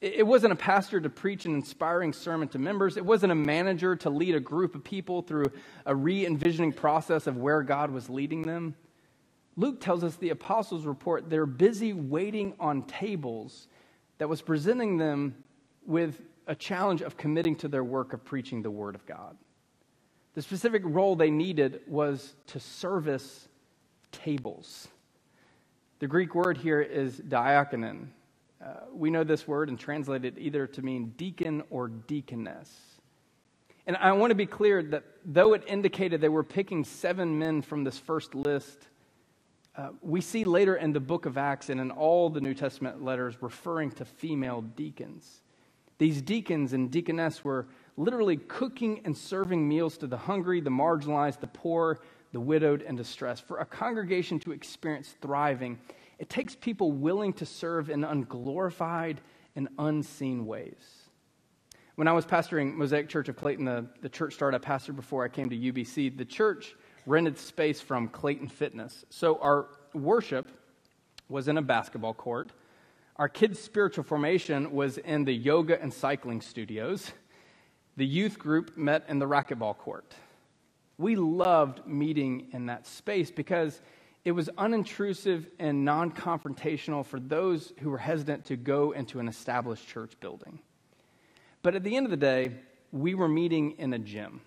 It 0.00 0.26
wasn't 0.26 0.52
a 0.52 0.56
pastor 0.56 1.00
to 1.00 1.08
preach 1.08 1.46
an 1.46 1.54
inspiring 1.54 2.12
sermon 2.12 2.48
to 2.48 2.58
members. 2.58 2.96
It 2.96 3.04
wasn't 3.04 3.32
a 3.32 3.36
manager 3.36 3.96
to 3.96 4.10
lead 4.10 4.34
a 4.34 4.40
group 4.40 4.74
of 4.74 4.84
people 4.84 5.22
through 5.22 5.46
a 5.86 5.94
re 5.94 6.26
envisioning 6.26 6.72
process 6.72 7.26
of 7.26 7.36
where 7.36 7.62
God 7.62 7.90
was 7.90 8.10
leading 8.10 8.42
them. 8.42 8.74
Luke 9.56 9.80
tells 9.80 10.04
us 10.04 10.16
the 10.16 10.30
apostles 10.30 10.84
report 10.84 11.30
they're 11.30 11.46
busy 11.46 11.92
waiting 11.92 12.54
on 12.60 12.82
tables 12.82 13.68
that 14.18 14.28
was 14.28 14.42
presenting 14.42 14.98
them 14.98 15.34
with 15.86 16.20
a 16.46 16.54
challenge 16.54 17.02
of 17.02 17.16
committing 17.16 17.56
to 17.56 17.68
their 17.68 17.84
work 17.84 18.12
of 18.12 18.24
preaching 18.24 18.62
the 18.62 18.70
Word 18.70 18.94
of 18.94 19.04
God. 19.06 19.36
The 20.34 20.42
specific 20.42 20.82
role 20.84 21.16
they 21.16 21.30
needed 21.30 21.80
was 21.86 22.34
to 22.48 22.60
service 22.60 23.48
tables. 24.12 24.88
The 25.98 26.06
Greek 26.06 26.34
word 26.34 26.58
here 26.58 26.82
is 26.82 27.18
diakonon. 27.20 28.08
Uh, 28.62 28.68
we 28.92 29.08
know 29.08 29.24
this 29.24 29.48
word 29.48 29.70
and 29.70 29.78
translate 29.78 30.26
it 30.26 30.34
either 30.36 30.66
to 30.66 30.82
mean 30.82 31.14
deacon 31.16 31.62
or 31.70 31.88
deaconess. 31.88 32.70
And 33.86 33.96
I 33.96 34.12
want 34.12 34.30
to 34.30 34.34
be 34.34 34.46
clear 34.46 34.82
that 34.82 35.04
though 35.24 35.54
it 35.54 35.64
indicated 35.66 36.20
they 36.20 36.28
were 36.28 36.44
picking 36.44 36.84
seven 36.84 37.38
men 37.38 37.62
from 37.62 37.84
this 37.84 37.98
first 37.98 38.34
list, 38.34 38.88
uh, 39.76 39.90
we 40.00 40.20
see 40.20 40.44
later 40.44 40.76
in 40.76 40.92
the 40.92 41.00
book 41.00 41.26
of 41.26 41.36
Acts 41.36 41.68
and 41.68 41.80
in 41.80 41.90
all 41.90 42.30
the 42.30 42.40
New 42.40 42.54
Testament 42.54 43.02
letters 43.02 43.36
referring 43.42 43.90
to 43.92 44.04
female 44.04 44.62
deacons. 44.62 45.42
These 45.98 46.22
deacons 46.22 46.72
and 46.72 46.90
deaconess 46.90 47.44
were 47.44 47.66
literally 47.96 48.36
cooking 48.36 49.00
and 49.04 49.16
serving 49.16 49.66
meals 49.66 49.98
to 49.98 50.06
the 50.06 50.16
hungry, 50.16 50.60
the 50.60 50.70
marginalized, 50.70 51.40
the 51.40 51.46
poor, 51.46 52.00
the 52.32 52.40
widowed, 52.40 52.82
and 52.82 52.96
distressed. 52.96 53.46
For 53.46 53.58
a 53.58 53.66
congregation 53.66 54.38
to 54.40 54.52
experience 54.52 55.14
thriving, 55.20 55.78
it 56.18 56.30
takes 56.30 56.54
people 56.54 56.92
willing 56.92 57.32
to 57.34 57.46
serve 57.46 57.90
in 57.90 58.02
unglorified 58.04 59.20
and 59.56 59.68
unseen 59.78 60.46
ways. 60.46 61.06
When 61.96 62.08
I 62.08 62.12
was 62.12 62.26
pastoring 62.26 62.74
Mosaic 62.74 63.08
Church 63.08 63.28
of 63.28 63.36
Clayton, 63.36 63.64
the, 63.64 63.86
the 64.02 64.08
church 64.08 64.34
started 64.34 64.62
I 64.62 64.66
pastored 64.66 64.96
before 64.96 65.24
I 65.24 65.28
came 65.28 65.48
to 65.48 65.56
UBC, 65.56 66.16
the 66.16 66.26
church 66.26 66.76
rented 67.06 67.38
space 67.38 67.80
from 67.80 68.08
Clayton 68.08 68.48
Fitness. 68.48 69.04
So 69.10 69.38
our 69.40 69.66
worship 69.94 70.48
was 71.28 71.48
in 71.48 71.56
a 71.56 71.62
basketball 71.62 72.14
court. 72.14 72.50
Our 73.16 73.28
kids' 73.28 73.58
spiritual 73.58 74.04
formation 74.04 74.72
was 74.72 74.98
in 74.98 75.24
the 75.24 75.32
yoga 75.32 75.80
and 75.80 75.92
cycling 75.92 76.40
studios. 76.40 77.12
The 77.96 78.06
youth 78.06 78.38
group 78.38 78.76
met 78.76 79.04
in 79.08 79.18
the 79.18 79.26
racquetball 79.26 79.78
court. 79.78 80.14
We 80.98 81.16
loved 81.16 81.86
meeting 81.86 82.48
in 82.52 82.66
that 82.66 82.86
space 82.86 83.30
because 83.30 83.80
It 84.26 84.32
was 84.32 84.50
unintrusive 84.58 85.46
and 85.60 85.84
non 85.84 86.10
confrontational 86.10 87.06
for 87.06 87.20
those 87.20 87.72
who 87.78 87.90
were 87.90 87.98
hesitant 87.98 88.44
to 88.46 88.56
go 88.56 88.90
into 88.90 89.20
an 89.20 89.28
established 89.28 89.86
church 89.86 90.18
building. 90.18 90.58
But 91.62 91.76
at 91.76 91.84
the 91.84 91.96
end 91.96 92.06
of 92.06 92.10
the 92.10 92.16
day, 92.16 92.50
we 92.90 93.14
were 93.14 93.28
meeting 93.28 93.76
in 93.78 93.92
a 93.92 94.00
gym. 94.00 94.40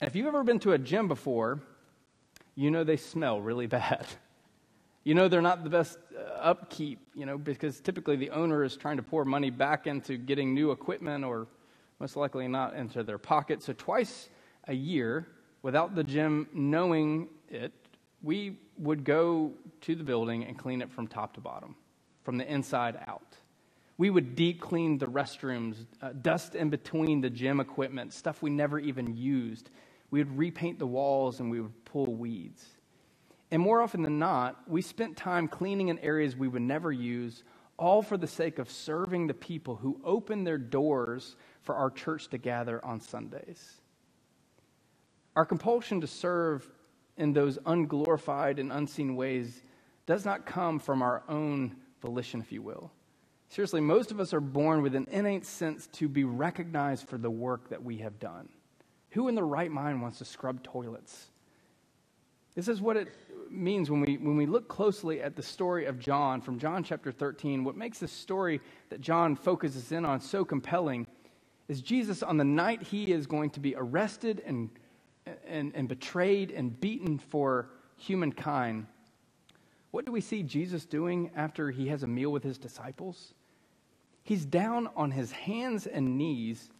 And 0.00 0.08
if 0.08 0.14
you've 0.14 0.26
ever 0.26 0.44
been 0.44 0.60
to 0.60 0.72
a 0.72 0.78
gym 0.78 1.08
before, 1.08 1.60
you 2.54 2.70
know 2.70 2.84
they 2.84 2.96
smell 2.96 3.40
really 3.40 3.66
bad. 3.66 4.06
You 5.04 5.14
know 5.14 5.26
they're 5.26 5.40
not 5.40 5.64
the 5.64 5.70
best 5.70 5.96
uh, 6.14 6.38
upkeep, 6.38 6.98
you 7.14 7.24
know, 7.24 7.38
because 7.38 7.80
typically 7.80 8.16
the 8.16 8.28
owner 8.28 8.62
is 8.62 8.76
trying 8.76 8.98
to 8.98 9.02
pour 9.02 9.24
money 9.24 9.48
back 9.48 9.86
into 9.86 10.18
getting 10.18 10.52
new 10.52 10.70
equipment 10.70 11.24
or 11.24 11.46
most 11.98 12.14
likely 12.14 12.46
not 12.46 12.74
into 12.74 13.02
their 13.02 13.16
pocket. 13.16 13.62
So 13.62 13.72
twice 13.72 14.28
a 14.66 14.74
year, 14.74 15.26
without 15.62 15.94
the 15.94 16.04
gym 16.04 16.46
knowing 16.52 17.28
it, 17.48 17.72
we 18.22 18.58
would 18.76 19.04
go 19.04 19.52
to 19.82 19.94
the 19.94 20.04
building 20.04 20.44
and 20.44 20.58
clean 20.58 20.82
it 20.82 20.90
from 20.90 21.06
top 21.06 21.32
to 21.34 21.40
bottom, 21.40 21.74
from 22.22 22.36
the 22.36 22.52
inside 22.52 22.98
out. 23.06 23.36
We 23.96 24.10
would 24.10 24.36
deep 24.36 24.60
clean 24.60 24.98
the 24.98 25.06
restrooms, 25.06 25.86
uh, 26.02 26.10
dust 26.20 26.54
in 26.54 26.68
between 26.68 27.20
the 27.22 27.30
gym 27.30 27.60
equipment, 27.60 28.12
stuff 28.12 28.42
we 28.42 28.50
never 28.50 28.78
even 28.78 29.16
used. 29.16 29.70
We 30.10 30.20
would 30.20 30.38
repaint 30.38 30.78
the 30.78 30.86
walls 30.86 31.40
and 31.40 31.50
we 31.50 31.60
would 31.60 31.84
pull 31.84 32.06
weeds. 32.06 32.64
And 33.50 33.62
more 33.62 33.80
often 33.80 34.02
than 34.02 34.18
not, 34.18 34.68
we 34.68 34.82
spent 34.82 35.16
time 35.16 35.48
cleaning 35.48 35.88
in 35.88 35.98
areas 36.00 36.36
we 36.36 36.48
would 36.48 36.62
never 36.62 36.92
use, 36.92 37.44
all 37.78 38.02
for 38.02 38.16
the 38.16 38.26
sake 38.26 38.58
of 38.58 38.70
serving 38.70 39.26
the 39.26 39.34
people 39.34 39.76
who 39.76 40.00
opened 40.04 40.46
their 40.46 40.58
doors 40.58 41.36
for 41.62 41.74
our 41.74 41.90
church 41.90 42.28
to 42.28 42.38
gather 42.38 42.84
on 42.84 43.00
Sundays. 43.00 43.80
Our 45.36 45.46
compulsion 45.46 46.00
to 46.00 46.06
serve 46.06 46.68
in 47.16 47.32
those 47.32 47.58
unglorified 47.64 48.58
and 48.58 48.72
unseen 48.72 49.16
ways 49.16 49.62
does 50.06 50.24
not 50.24 50.46
come 50.46 50.78
from 50.78 51.02
our 51.02 51.22
own 51.28 51.76
volition, 52.00 52.40
if 52.40 52.52
you 52.52 52.62
will. 52.62 52.90
Seriously, 53.48 53.80
most 53.80 54.10
of 54.10 54.20
us 54.20 54.34
are 54.34 54.40
born 54.40 54.82
with 54.82 54.94
an 54.94 55.06
innate 55.10 55.46
sense 55.46 55.86
to 55.88 56.08
be 56.08 56.24
recognized 56.24 57.08
for 57.08 57.18
the 57.18 57.30
work 57.30 57.70
that 57.70 57.82
we 57.82 57.98
have 57.98 58.18
done. 58.18 58.48
Who 59.10 59.28
in 59.28 59.34
the 59.34 59.44
right 59.44 59.70
mind 59.70 60.02
wants 60.02 60.18
to 60.18 60.24
scrub 60.24 60.62
toilets? 60.62 61.30
This 62.54 62.68
is 62.68 62.80
what 62.80 62.96
it 62.96 63.08
means 63.50 63.90
when 63.90 64.00
we, 64.00 64.16
when 64.16 64.36
we 64.36 64.46
look 64.46 64.68
closely 64.68 65.22
at 65.22 65.36
the 65.36 65.42
story 65.42 65.86
of 65.86 65.98
John 65.98 66.40
from 66.40 66.58
John 66.58 66.82
chapter 66.82 67.12
13. 67.12 67.64
What 67.64 67.76
makes 67.76 67.98
this 67.98 68.12
story 68.12 68.60
that 68.90 69.00
John 69.00 69.36
focuses 69.36 69.92
in 69.92 70.04
on 70.04 70.20
so 70.20 70.44
compelling 70.44 71.06
is 71.68 71.82
Jesus, 71.82 72.22
on 72.22 72.36
the 72.38 72.44
night 72.44 72.82
he 72.82 73.12
is 73.12 73.26
going 73.26 73.50
to 73.50 73.60
be 73.60 73.74
arrested 73.76 74.42
and, 74.46 74.70
and, 75.46 75.72
and 75.74 75.86
betrayed 75.86 76.50
and 76.50 76.78
beaten 76.80 77.18
for 77.18 77.68
humankind, 77.96 78.86
what 79.90 80.04
do 80.04 80.12
we 80.12 80.20
see 80.20 80.42
Jesus 80.42 80.84
doing 80.84 81.30
after 81.34 81.70
he 81.70 81.88
has 81.88 82.02
a 82.02 82.06
meal 82.06 82.30
with 82.30 82.42
his 82.42 82.58
disciples? 82.58 83.34
He's 84.22 84.44
down 84.44 84.88
on 84.96 85.10
his 85.10 85.32
hands 85.32 85.86
and 85.86 86.18
knees, 86.18 86.70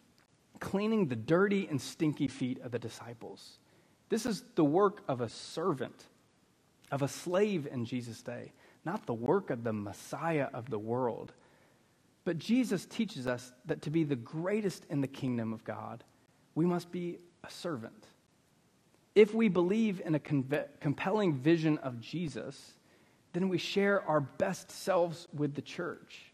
cleaning 0.59 1.07
the 1.07 1.15
dirty 1.15 1.67
and 1.67 1.81
stinky 1.81 2.27
feet 2.27 2.61
of 2.61 2.71
the 2.71 2.79
disciples. 2.79 3.59
This 4.09 4.25
is 4.25 4.43
the 4.55 4.63
work 4.63 5.01
of 5.07 5.21
a 5.21 5.29
servant, 5.29 6.03
of 6.91 7.01
a 7.01 7.07
slave 7.07 7.67
in 7.71 7.85
Jesus' 7.85 8.21
day, 8.21 8.53
not 8.85 9.05
the 9.05 9.13
work 9.13 9.49
of 9.49 9.63
the 9.63 9.73
Messiah 9.73 10.47
of 10.53 10.69
the 10.69 10.79
world. 10.79 11.33
But 12.25 12.37
Jesus 12.37 12.85
teaches 12.85 13.27
us 13.27 13.51
that 13.65 13.81
to 13.83 13.89
be 13.89 14.03
the 14.03 14.15
greatest 14.15 14.85
in 14.89 15.01
the 15.01 15.07
kingdom 15.07 15.53
of 15.53 15.63
God, 15.63 16.03
we 16.55 16.65
must 16.65 16.91
be 16.91 17.19
a 17.43 17.49
servant. 17.49 18.07
If 19.15 19.33
we 19.33 19.47
believe 19.47 20.01
in 20.05 20.15
a 20.15 20.19
compelling 20.19 21.33
vision 21.35 21.77
of 21.79 21.99
Jesus, 21.99 22.73
then 23.33 23.49
we 23.49 23.57
share 23.57 24.01
our 24.07 24.21
best 24.21 24.71
selves 24.71 25.27
with 25.33 25.55
the 25.55 25.61
church. 25.61 26.28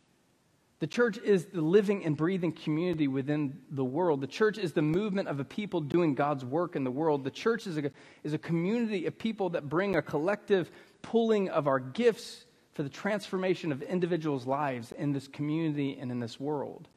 The 0.86 0.92
church 0.92 1.18
is 1.18 1.46
the 1.46 1.63
living 1.63 2.06
and 2.06 2.15
breathing 2.15 2.51
community 2.51 3.08
within 3.08 3.58
the 3.72 3.84
world. 3.84 4.22
The 4.22 4.27
church 4.27 4.60
is 4.60 4.72
the 4.72 4.84
movement 4.84 5.27
of 5.27 5.39
a 5.39 5.44
people 5.44 5.82
doing 5.82 6.13
God's 6.13 6.46
work 6.46 6.75
in 6.75 6.84
the 6.84 6.92
world. 6.92 7.24
The 7.24 7.32
church 7.32 7.65
is 7.65 7.80
a, 7.80 7.89
is 8.24 8.34
a 8.34 8.38
community 8.38 9.08
of 9.08 9.18
people 9.18 9.50
that 9.50 9.68
bring 9.68 9.96
a 9.96 10.01
collective 10.04 10.70
pooling 11.01 11.50
of 11.50 11.65
our 11.65 11.80
gifts 11.80 12.46
for 12.74 12.84
the 12.84 12.89
transformation 12.89 13.72
of 13.72 13.82
individuals' 13.82 14.46
lives 14.46 14.92
in 14.92 15.12
this 15.12 15.27
community 15.27 15.98
and 16.00 16.12
in 16.12 16.20
this 16.20 16.39
world. 16.39 16.88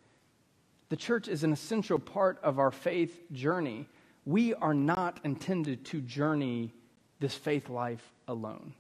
The 0.91 0.97
church 0.97 1.27
is 1.27 1.43
an 1.43 1.55
essential 1.55 1.99
part 1.99 2.39
of 2.43 2.59
our 2.59 2.71
faith 2.71 3.23
journey. 3.33 3.89
We 4.27 4.53
are 4.53 4.75
not 4.75 5.19
intended 5.25 5.87
to 5.87 6.03
journey 6.03 6.75
this 7.21 7.37
faith 7.37 7.71
life 7.71 8.13
alone. 8.27 8.75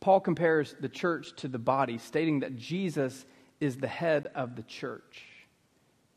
Paul 0.00 0.20
compares 0.20 0.74
the 0.80 0.88
church 0.88 1.36
to 1.36 1.48
the 1.48 1.58
body, 1.58 1.98
stating 1.98 2.40
that 2.40 2.56
Jesus 2.56 3.26
is 3.60 3.76
the 3.76 3.86
head 3.86 4.30
of 4.34 4.56
the 4.56 4.62
church. 4.62 5.24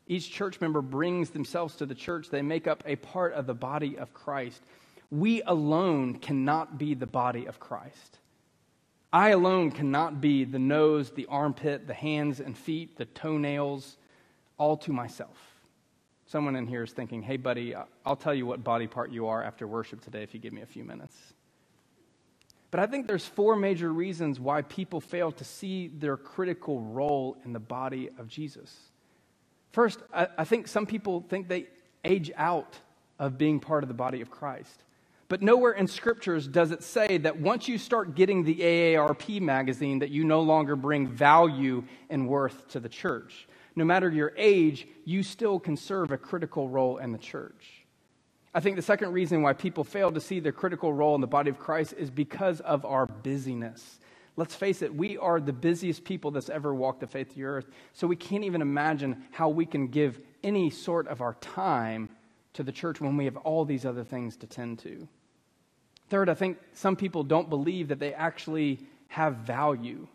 Each 0.06 0.30
church 0.30 0.60
member 0.60 0.82
brings 0.82 1.30
themselves 1.30 1.76
to 1.76 1.86
the 1.86 1.94
church, 1.94 2.30
they 2.30 2.42
make 2.42 2.66
up 2.66 2.82
a 2.86 2.96
part 2.96 3.32
of 3.34 3.46
the 3.46 3.54
body 3.54 3.96
of 3.96 4.12
Christ. 4.12 4.60
We 5.10 5.42
alone 5.42 6.18
cannot 6.18 6.78
be 6.78 6.94
the 6.94 7.06
body 7.06 7.46
of 7.46 7.60
Christ. 7.60 8.18
I 9.12 9.30
alone 9.30 9.72
cannot 9.72 10.20
be 10.20 10.44
the 10.44 10.58
nose, 10.58 11.10
the 11.10 11.26
armpit, 11.26 11.86
the 11.86 11.94
hands 11.94 12.40
and 12.40 12.56
feet, 12.56 12.96
the 12.96 13.06
toenails, 13.06 13.96
all 14.56 14.76
to 14.78 14.92
myself. 14.92 15.36
Someone 16.26 16.54
in 16.54 16.66
here 16.66 16.84
is 16.84 16.92
thinking, 16.92 17.22
hey, 17.22 17.36
buddy, 17.36 17.74
I'll 18.06 18.14
tell 18.14 18.34
you 18.34 18.46
what 18.46 18.62
body 18.62 18.86
part 18.86 19.10
you 19.10 19.26
are 19.26 19.42
after 19.42 19.66
worship 19.66 20.00
today 20.00 20.22
if 20.22 20.32
you 20.32 20.38
give 20.38 20.52
me 20.52 20.62
a 20.62 20.66
few 20.66 20.84
minutes. 20.84 21.16
But 22.70 22.80
I 22.80 22.86
think 22.86 23.06
there's 23.06 23.26
four 23.26 23.56
major 23.56 23.92
reasons 23.92 24.38
why 24.38 24.62
people 24.62 25.00
fail 25.00 25.32
to 25.32 25.44
see 25.44 25.88
their 25.88 26.16
critical 26.16 26.80
role 26.80 27.36
in 27.44 27.52
the 27.52 27.60
body 27.60 28.10
of 28.18 28.28
Jesus. 28.28 28.74
First, 29.72 30.00
I, 30.14 30.28
I 30.38 30.44
think 30.44 30.68
some 30.68 30.86
people 30.86 31.24
think 31.28 31.48
they 31.48 31.66
age 32.04 32.30
out 32.36 32.78
of 33.18 33.36
being 33.36 33.60
part 33.60 33.82
of 33.82 33.88
the 33.88 33.94
body 33.94 34.20
of 34.20 34.30
Christ. 34.30 34.84
But 35.28 35.42
nowhere 35.42 35.72
in 35.72 35.86
scriptures 35.86 36.48
does 36.48 36.72
it 36.72 36.82
say 36.82 37.18
that 37.18 37.40
once 37.40 37.68
you 37.68 37.78
start 37.78 38.16
getting 38.16 38.42
the 38.42 38.56
AARP 38.56 39.40
magazine 39.40 40.00
that 40.00 40.10
you 40.10 40.24
no 40.24 40.40
longer 40.40 40.74
bring 40.74 41.06
value 41.06 41.84
and 42.08 42.28
worth 42.28 42.66
to 42.68 42.80
the 42.80 42.88
church. 42.88 43.46
No 43.76 43.84
matter 43.84 44.10
your 44.10 44.32
age, 44.36 44.88
you 45.04 45.22
still 45.22 45.60
can 45.60 45.76
serve 45.76 46.10
a 46.10 46.18
critical 46.18 46.68
role 46.68 46.98
in 46.98 47.12
the 47.12 47.18
church. 47.18 47.79
I 48.52 48.60
think 48.60 48.76
the 48.76 48.82
second 48.82 49.12
reason 49.12 49.42
why 49.42 49.52
people 49.52 49.84
fail 49.84 50.10
to 50.10 50.20
see 50.20 50.40
their 50.40 50.52
critical 50.52 50.92
role 50.92 51.14
in 51.14 51.20
the 51.20 51.26
body 51.26 51.50
of 51.50 51.58
Christ 51.58 51.94
is 51.96 52.10
because 52.10 52.60
of 52.60 52.84
our 52.84 53.06
busyness. 53.06 54.00
Let's 54.36 54.54
face 54.54 54.82
it, 54.82 54.94
we 54.94 55.18
are 55.18 55.40
the 55.40 55.52
busiest 55.52 56.04
people 56.04 56.30
that's 56.30 56.48
ever 56.48 56.74
walked 56.74 57.00
the 57.00 57.06
face 57.06 57.28
of 57.28 57.34
the 57.34 57.44
earth, 57.44 57.66
so 57.92 58.06
we 58.06 58.16
can't 58.16 58.44
even 58.44 58.62
imagine 58.62 59.24
how 59.30 59.48
we 59.48 59.66
can 59.66 59.88
give 59.88 60.20
any 60.42 60.70
sort 60.70 61.06
of 61.08 61.20
our 61.20 61.34
time 61.34 62.08
to 62.54 62.62
the 62.62 62.72
church 62.72 63.00
when 63.00 63.16
we 63.16 63.26
have 63.26 63.36
all 63.36 63.64
these 63.64 63.84
other 63.84 64.02
things 64.02 64.36
to 64.38 64.46
tend 64.46 64.80
to. 64.80 65.06
Third, 66.08 66.28
I 66.28 66.34
think 66.34 66.58
some 66.72 66.96
people 66.96 67.22
don't 67.22 67.48
believe 67.48 67.88
that 67.88 68.00
they 68.00 68.14
actually 68.14 68.80
have 69.08 69.36
value. 69.36 70.08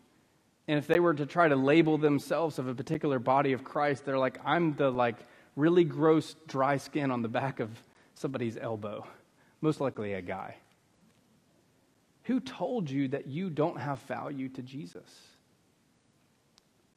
And 0.68 0.78
if 0.78 0.86
they 0.86 1.00
were 1.00 1.14
to 1.14 1.24
try 1.24 1.48
to 1.48 1.56
label 1.56 1.96
themselves 1.96 2.58
of 2.58 2.68
a 2.68 2.74
particular 2.74 3.18
body 3.18 3.52
of 3.52 3.64
Christ, 3.64 4.04
they're 4.04 4.18
like, 4.18 4.38
I'm 4.44 4.74
the 4.74 4.90
like 4.90 5.16
really 5.54 5.84
gross 5.84 6.34
dry 6.46 6.76
skin 6.76 7.10
on 7.10 7.22
the 7.22 7.28
back 7.28 7.60
of 7.60 7.70
somebody's 8.16 8.56
elbow, 8.56 9.06
most 9.60 9.80
likely 9.80 10.14
a 10.14 10.22
guy. 10.22 10.56
Who 12.24 12.40
told 12.40 12.90
you 12.90 13.08
that 13.08 13.28
you 13.28 13.50
don't 13.50 13.78
have 13.78 14.00
value 14.00 14.48
to 14.50 14.62
Jesus? 14.62 15.04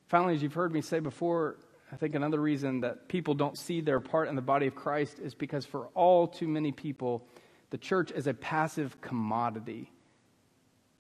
Finally, 0.08 0.34
as 0.36 0.42
you've 0.42 0.56
heard 0.56 0.74
me 0.74 0.82
say 0.82 1.00
before, 1.00 1.58
I 1.92 1.96
think 1.96 2.16
another 2.16 2.40
reason 2.40 2.82
that 2.82 3.08
people 3.08 3.36
don't 3.36 3.58
see 3.58 3.82
their 3.82 4.00
part 4.00 4.28
in 4.28 4.36
the 4.36 4.42
body 4.42 4.66
of 4.66 4.76
Christ 4.76 5.20
is 5.20 5.36
because 5.36 5.66
for 5.66 5.88
all 5.94 6.28
too 6.28 6.48
many 6.48 6.72
people, 6.72 7.28
the 7.70 7.78
church 7.78 8.12
is 8.12 8.26
a 8.26 8.34
passive 8.34 9.00
commodity. 9.02 9.92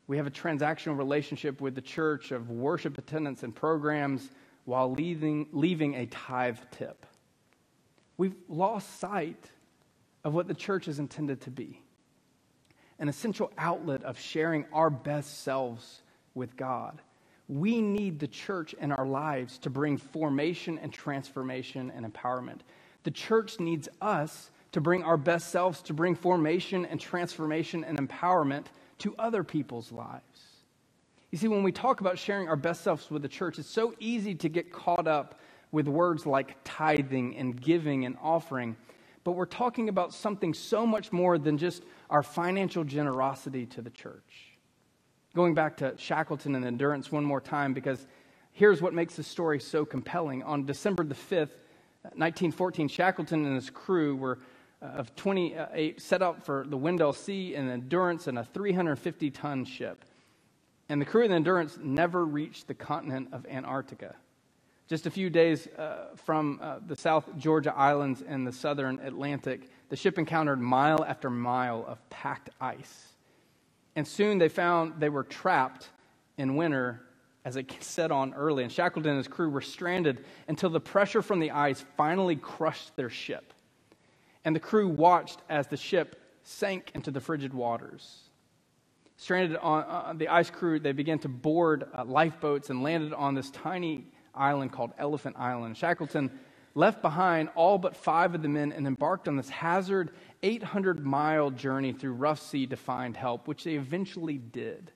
We 0.08 0.18
have 0.18 0.28
a 0.28 0.32
transactional 0.32 0.98
relationship 0.98 1.62
with 1.62 1.76
the 1.76 1.82
church 1.82 2.32
of 2.32 2.50
worship 2.50 2.98
attendance 2.98 3.44
and 3.44 3.56
programs 3.56 4.30
while 4.66 4.92
leaving, 4.92 5.48
leaving 5.52 5.96
a 5.96 6.06
tithe 6.08 6.58
tip. 6.72 7.06
We've 8.18 8.36
lost 8.48 9.00
sight 9.00 9.50
of 10.24 10.34
what 10.34 10.48
the 10.48 10.54
church 10.54 10.88
is 10.88 11.00
intended 11.00 11.42
to 11.42 11.52
be 11.52 11.82
an 13.00 13.08
essential 13.08 13.52
outlet 13.58 14.04
of 14.04 14.20
sharing 14.20 14.66
our 14.74 14.90
best 14.90 15.44
selves 15.44 16.02
with 16.36 16.56
God. 16.58 17.02
We 17.48 17.82
need 17.82 18.20
the 18.20 18.28
church 18.28 18.74
in 18.74 18.92
our 18.92 19.08
lives 19.08 19.58
to 19.60 19.70
bring 19.70 19.98
formation 19.98 20.78
and 20.78 20.94
transformation 20.94 21.92
and 21.96 22.06
empowerment. 22.06 22.60
The 23.04 23.12
church 23.12 23.60
needs 23.60 23.90
us 24.02 24.52
to 24.74 24.82
bring 24.82 25.02
our 25.02 25.18
best 25.18 25.50
selves, 25.50 25.82
to 25.84 25.94
bring 25.94 26.14
formation 26.14 26.86
and 26.86 27.00
transformation 27.00 27.84
and 27.84 27.98
empowerment 27.98 28.66
to 29.00 29.16
other 29.18 29.44
people's 29.44 29.92
lives. 29.92 30.22
You 31.32 31.38
see, 31.38 31.48
when 31.48 31.64
we 31.64 31.72
talk 31.72 32.02
about 32.02 32.20
sharing 32.20 32.50
our 32.50 32.56
best 32.56 32.84
selves 32.84 33.10
with 33.10 33.22
the 33.22 33.28
church, 33.28 33.58
it's 33.58 33.70
so 33.70 33.94
easy 34.00 34.36
to 34.36 34.50
get 34.50 34.72
caught 34.72 35.08
up 35.08 35.40
with 35.72 35.88
words 35.88 36.26
like 36.26 36.58
tithing 36.64 37.38
and 37.38 37.60
giving 37.60 38.06
and 38.06 38.18
offering 38.22 38.76
but 39.24 39.34
we're 39.34 39.46
talking 39.46 39.90
about 39.90 40.14
something 40.14 40.54
so 40.54 40.86
much 40.86 41.12
more 41.12 41.38
than 41.38 41.58
just 41.58 41.84
our 42.10 42.24
financial 42.24 42.84
generosity 42.84 43.66
to 43.68 43.82
the 43.82 43.90
church. 43.90 44.58
Going 45.36 45.54
back 45.54 45.78
to 45.78 45.94
Shackleton 45.98 46.56
and 46.56 46.66
Endurance 46.66 47.12
one 47.12 47.24
more 47.24 47.42
time, 47.42 47.74
because 47.74 48.08
here's 48.52 48.82
what 48.82 48.94
makes 48.94 49.16
the 49.16 49.24
story 49.24 49.60
so 49.60 49.86
compelling. 49.86 50.44
On 50.44 50.66
December 50.66 51.04
the 51.04 51.16
5th, 51.16 51.52
1914, 52.02 52.88
Shackleton 52.88 53.46
and 53.46 53.56
his 53.56 53.70
crew 53.70 54.16
were 54.16 54.40
uh, 54.82 54.86
of 54.86 55.16
28 55.16 56.02
set 56.02 56.22
out 56.22 56.44
for 56.44 56.66
the 56.68 56.78
Weddell 56.78 57.14
Sea 57.14 57.56
in 57.56 57.70
Endurance 57.70 58.28
and 58.28 58.40
a 58.40 58.44
350 58.44 59.30
ton 59.32 59.66
ship. 59.66 60.06
And 60.88 61.00
the 61.00 61.06
crew 61.06 61.24
of 61.24 61.30
the 61.30 61.36
Endurance 61.36 61.78
never 61.82 62.26
reached 62.26 62.68
the 62.68 62.74
continent 62.74 63.30
of 63.34 63.46
Antarctica. 63.46 64.16
Just 64.90 65.06
a 65.06 65.12
few 65.12 65.30
days 65.30 65.68
uh, 65.78 66.08
from 66.16 66.60
uh, 66.64 66.80
the 66.88 66.96
South 66.96 67.30
Georgia 67.38 67.72
Islands 67.78 68.24
and 68.28 68.46
the 68.46 68.52
southern 68.52 69.00
Atlantic, 69.02 69.70
the 69.90 69.96
ship 69.96 70.18
encountered 70.18 70.60
mile 70.60 71.06
after 71.08 71.30
mile 71.30 71.86
of 71.88 72.10
packed 72.10 72.50
ice. 72.60 73.10
And 73.96 74.08
soon 74.08 74.40
they 74.40 74.50
found 74.50 75.00
they 75.00 75.10
were 75.10 75.24
trapped 75.24 75.90
in 76.40 76.56
winter 76.56 77.02
as 77.46 77.56
it 77.56 77.72
set 77.82 78.12
on 78.12 78.34
early. 78.34 78.64
And 78.64 78.72
Shackleton 78.72 79.12
and 79.12 79.18
his 79.18 79.28
crew 79.28 79.52
were 79.52 79.62
stranded 79.62 80.26
until 80.48 80.72
the 80.72 80.80
pressure 80.80 81.22
from 81.22 81.40
the 81.40 81.52
ice 81.52 81.86
finally 81.96 82.36
crushed 82.36 82.96
their 82.96 83.12
ship. 83.12 83.54
And 84.44 84.56
the 84.56 84.60
crew 84.60 84.88
watched 84.88 85.40
as 85.50 85.68
the 85.68 85.78
ship 85.78 86.20
sank 86.42 86.92
into 86.96 87.12
the 87.12 87.22
frigid 87.22 87.54
waters. 87.54 88.22
Stranded 89.18 89.58
on 89.58 89.84
uh, 89.84 90.14
the 90.18 90.30
ice 90.30 90.50
crew, 90.50 90.80
they 90.80 90.94
began 90.94 91.20
to 91.20 91.30
board 91.30 91.86
uh, 91.94 92.06
lifeboats 92.06 92.72
and 92.72 92.82
landed 92.82 93.14
on 93.14 93.36
this 93.36 93.52
tiny 93.52 94.06
island 94.34 94.72
called 94.72 94.92
Elephant 94.98 95.36
Island. 95.38 95.78
Shackleton 95.78 96.32
left 96.76 97.02
behind 97.02 97.50
all 97.56 97.78
but 97.78 97.96
five 97.96 98.36
of 98.36 98.42
the 98.42 98.50
men 98.50 98.72
and 98.72 98.88
embarked 98.88 99.28
on 99.28 99.36
this 99.36 99.50
hazard 99.50 100.12
800 100.44 101.06
mile 101.06 101.52
journey 101.52 101.92
through 101.92 102.14
rough 102.14 102.42
sea 102.42 102.68
to 102.68 102.76
find 102.76 103.18
help, 103.18 103.48
which 103.48 103.64
they 103.64 103.74
eventually 103.74 104.38
did. 104.38 104.92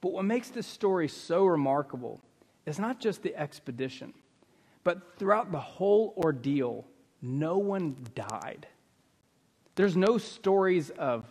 But 0.00 0.12
what 0.12 0.24
makes 0.24 0.50
this 0.50 0.66
story 0.66 1.08
so 1.08 1.44
remarkable 1.44 2.20
is 2.66 2.78
not 2.78 3.00
just 3.00 3.22
the 3.22 3.36
expedition, 3.36 4.14
but 4.82 5.18
throughout 5.18 5.50
the 5.50 5.60
whole 5.60 6.14
ordeal, 6.16 6.86
no 7.20 7.58
one 7.58 7.96
died. 8.14 8.66
There's 9.74 9.96
no 9.96 10.18
stories 10.18 10.90
of 10.90 11.24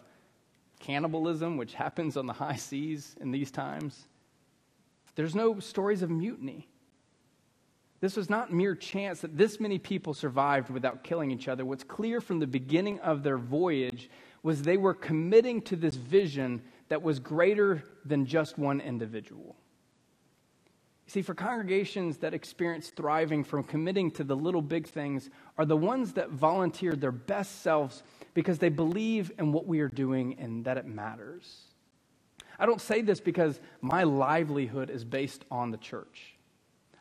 cannibalism, 0.80 1.58
which 1.58 1.74
happens 1.74 2.18
on 2.18 2.26
the 2.26 2.34
high 2.34 2.56
seas 2.56 3.16
in 3.22 3.32
these 3.32 3.52
times. 3.52 4.08
There's 5.16 5.36
no 5.36 5.60
stories 5.60 6.02
of 6.02 6.10
mutiny. 6.10 6.68
This 8.04 8.18
was 8.18 8.30
not 8.30 8.52
mere 8.52 8.76
chance 8.76 9.22
that 9.22 9.38
this 9.38 9.62
many 9.62 9.80
people 9.80 10.14
survived 10.14 10.70
without 10.70 11.06
killing 11.06 11.32
each 11.32 11.48
other. 11.48 11.64
What's 11.64 11.86
clear 11.86 12.20
from 12.20 12.40
the 12.40 12.46
beginning 12.46 13.00
of 13.00 13.24
their 13.24 13.38
voyage 13.38 14.10
was 14.44 14.62
they 14.62 14.76
were 14.76 14.94
committing 14.94 15.62
to 15.62 15.78
this 15.78 15.96
vision 15.96 16.62
that 16.90 17.02
was 17.02 17.18
greater 17.18 17.82
than 18.04 18.26
just 18.26 18.58
one 18.58 18.82
individual. 18.82 19.56
You 21.06 21.12
see, 21.12 21.22
for 21.22 21.34
congregations 21.34 22.18
that 22.18 22.34
experience 22.34 22.90
thriving 22.90 23.42
from 23.42 23.64
committing 23.64 24.12
to 24.12 24.26
the 24.26 24.36
little 24.36 24.62
big 24.62 24.86
things 24.86 25.30
are 25.58 25.64
the 25.64 25.78
ones 25.78 26.12
that 26.12 26.30
volunteer 26.30 26.98
their 26.98 27.14
best 27.14 27.62
selves 27.62 28.04
because 28.34 28.60
they 28.60 28.68
believe 28.68 29.32
in 29.40 29.54
what 29.54 29.66
we 29.66 29.80
are 29.80 29.88
doing 29.88 30.36
and 30.40 30.66
that 30.66 30.76
it 30.76 30.88
matters. 30.88 31.68
I 32.60 32.66
don't 32.66 32.82
say 32.82 33.02
this 33.02 33.22
because 33.22 33.62
my 33.80 34.04
livelihood 34.04 34.90
is 34.90 35.06
based 35.06 35.46
on 35.50 35.72
the 35.72 35.78
church. 35.78 36.33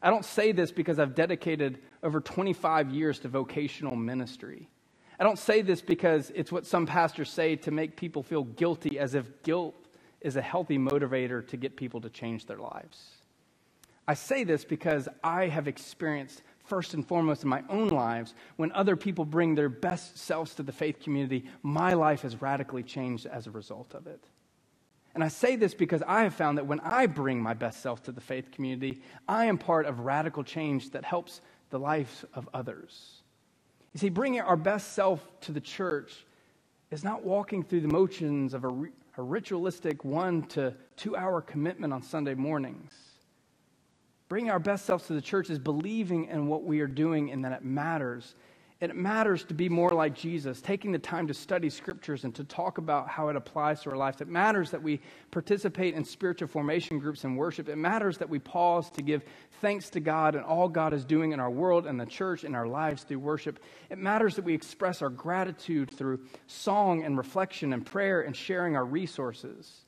I 0.02 0.10
don't 0.10 0.24
say 0.24 0.52
this 0.52 0.72
because 0.72 0.98
I've 0.98 1.14
dedicated 1.14 1.78
over 2.02 2.20
25 2.20 2.90
years 2.90 3.20
to 3.20 3.28
vocational 3.28 3.94
ministry. 3.94 4.68
I 5.20 5.24
don't 5.24 5.38
say 5.38 5.62
this 5.62 5.80
because 5.80 6.32
it's 6.34 6.50
what 6.50 6.66
some 6.66 6.86
pastors 6.86 7.30
say 7.30 7.54
to 7.56 7.70
make 7.70 7.96
people 7.96 8.24
feel 8.24 8.42
guilty, 8.42 8.98
as 8.98 9.14
if 9.14 9.42
guilt 9.44 9.76
is 10.20 10.34
a 10.34 10.42
healthy 10.42 10.78
motivator 10.78 11.46
to 11.48 11.56
get 11.56 11.76
people 11.76 12.00
to 12.00 12.10
change 12.10 12.46
their 12.46 12.58
lives. 12.58 13.10
I 14.08 14.14
say 14.14 14.42
this 14.42 14.64
because 14.64 15.08
I 15.22 15.46
have 15.46 15.68
experienced, 15.68 16.42
first 16.64 16.94
and 16.94 17.06
foremost, 17.06 17.44
in 17.44 17.48
my 17.48 17.62
own 17.68 17.88
lives, 17.88 18.34
when 18.56 18.72
other 18.72 18.96
people 18.96 19.24
bring 19.24 19.54
their 19.54 19.68
best 19.68 20.18
selves 20.18 20.56
to 20.56 20.64
the 20.64 20.72
faith 20.72 20.98
community, 21.00 21.44
my 21.62 21.92
life 21.92 22.22
has 22.22 22.42
radically 22.42 22.82
changed 22.82 23.26
as 23.26 23.46
a 23.46 23.52
result 23.52 23.94
of 23.94 24.08
it. 24.08 24.24
And 25.14 25.22
I 25.22 25.28
say 25.28 25.56
this 25.56 25.74
because 25.74 26.02
I 26.06 26.22
have 26.22 26.34
found 26.34 26.58
that 26.58 26.66
when 26.66 26.80
I 26.80 27.06
bring 27.06 27.42
my 27.42 27.54
best 27.54 27.82
self 27.82 28.02
to 28.04 28.12
the 28.12 28.20
faith 28.20 28.50
community, 28.50 29.02
I 29.28 29.46
am 29.46 29.58
part 29.58 29.86
of 29.86 30.00
radical 30.00 30.42
change 30.42 30.90
that 30.90 31.04
helps 31.04 31.40
the 31.70 31.78
lives 31.78 32.24
of 32.34 32.48
others. 32.54 33.22
You 33.92 34.00
see, 34.00 34.08
bringing 34.08 34.40
our 34.40 34.56
best 34.56 34.94
self 34.94 35.26
to 35.42 35.52
the 35.52 35.60
church 35.60 36.24
is 36.90 37.04
not 37.04 37.24
walking 37.24 37.62
through 37.62 37.82
the 37.82 37.88
motions 37.88 38.54
of 38.54 38.64
a, 38.64 38.68
a 39.18 39.22
ritualistic 39.22 40.04
one 40.04 40.42
to 40.44 40.74
two 40.96 41.14
hour 41.14 41.42
commitment 41.42 41.92
on 41.92 42.02
Sunday 42.02 42.34
mornings. 42.34 42.92
Bringing 44.28 44.50
our 44.50 44.58
best 44.58 44.86
selves 44.86 45.06
to 45.08 45.12
the 45.12 45.20
church 45.20 45.50
is 45.50 45.58
believing 45.58 46.26
in 46.26 46.46
what 46.46 46.64
we 46.64 46.80
are 46.80 46.86
doing 46.86 47.30
and 47.30 47.44
that 47.44 47.52
it 47.52 47.64
matters 47.64 48.34
it 48.82 48.96
matters 48.96 49.44
to 49.44 49.54
be 49.54 49.68
more 49.68 49.90
like 49.90 50.12
Jesus, 50.12 50.60
taking 50.60 50.90
the 50.90 50.98
time 50.98 51.28
to 51.28 51.34
study 51.34 51.70
scriptures 51.70 52.24
and 52.24 52.34
to 52.34 52.42
talk 52.42 52.78
about 52.78 53.08
how 53.08 53.28
it 53.28 53.36
applies 53.36 53.80
to 53.82 53.90
our 53.90 53.96
lives. 53.96 54.20
It 54.20 54.26
matters 54.26 54.72
that 54.72 54.82
we 54.82 55.00
participate 55.30 55.94
in 55.94 56.04
spiritual 56.04 56.48
formation 56.48 56.98
groups 56.98 57.22
and 57.22 57.38
worship. 57.38 57.68
It 57.68 57.76
matters 57.76 58.18
that 58.18 58.28
we 58.28 58.40
pause 58.40 58.90
to 58.90 59.02
give 59.02 59.22
thanks 59.60 59.88
to 59.90 60.00
God 60.00 60.34
and 60.34 60.44
all 60.44 60.68
God 60.68 60.92
is 60.94 61.04
doing 61.04 61.30
in 61.30 61.38
our 61.38 61.48
world 61.48 61.86
and 61.86 61.98
the 61.98 62.06
church 62.06 62.42
and 62.42 62.56
our 62.56 62.66
lives 62.66 63.04
through 63.04 63.20
worship. 63.20 63.60
It 63.88 63.98
matters 63.98 64.34
that 64.34 64.44
we 64.44 64.52
express 64.52 65.00
our 65.00 65.10
gratitude 65.10 65.88
through 65.88 66.18
song 66.48 67.04
and 67.04 67.16
reflection 67.16 67.72
and 67.72 67.86
prayer 67.86 68.22
and 68.22 68.34
sharing 68.34 68.74
our 68.74 68.84
resources. 68.84 69.82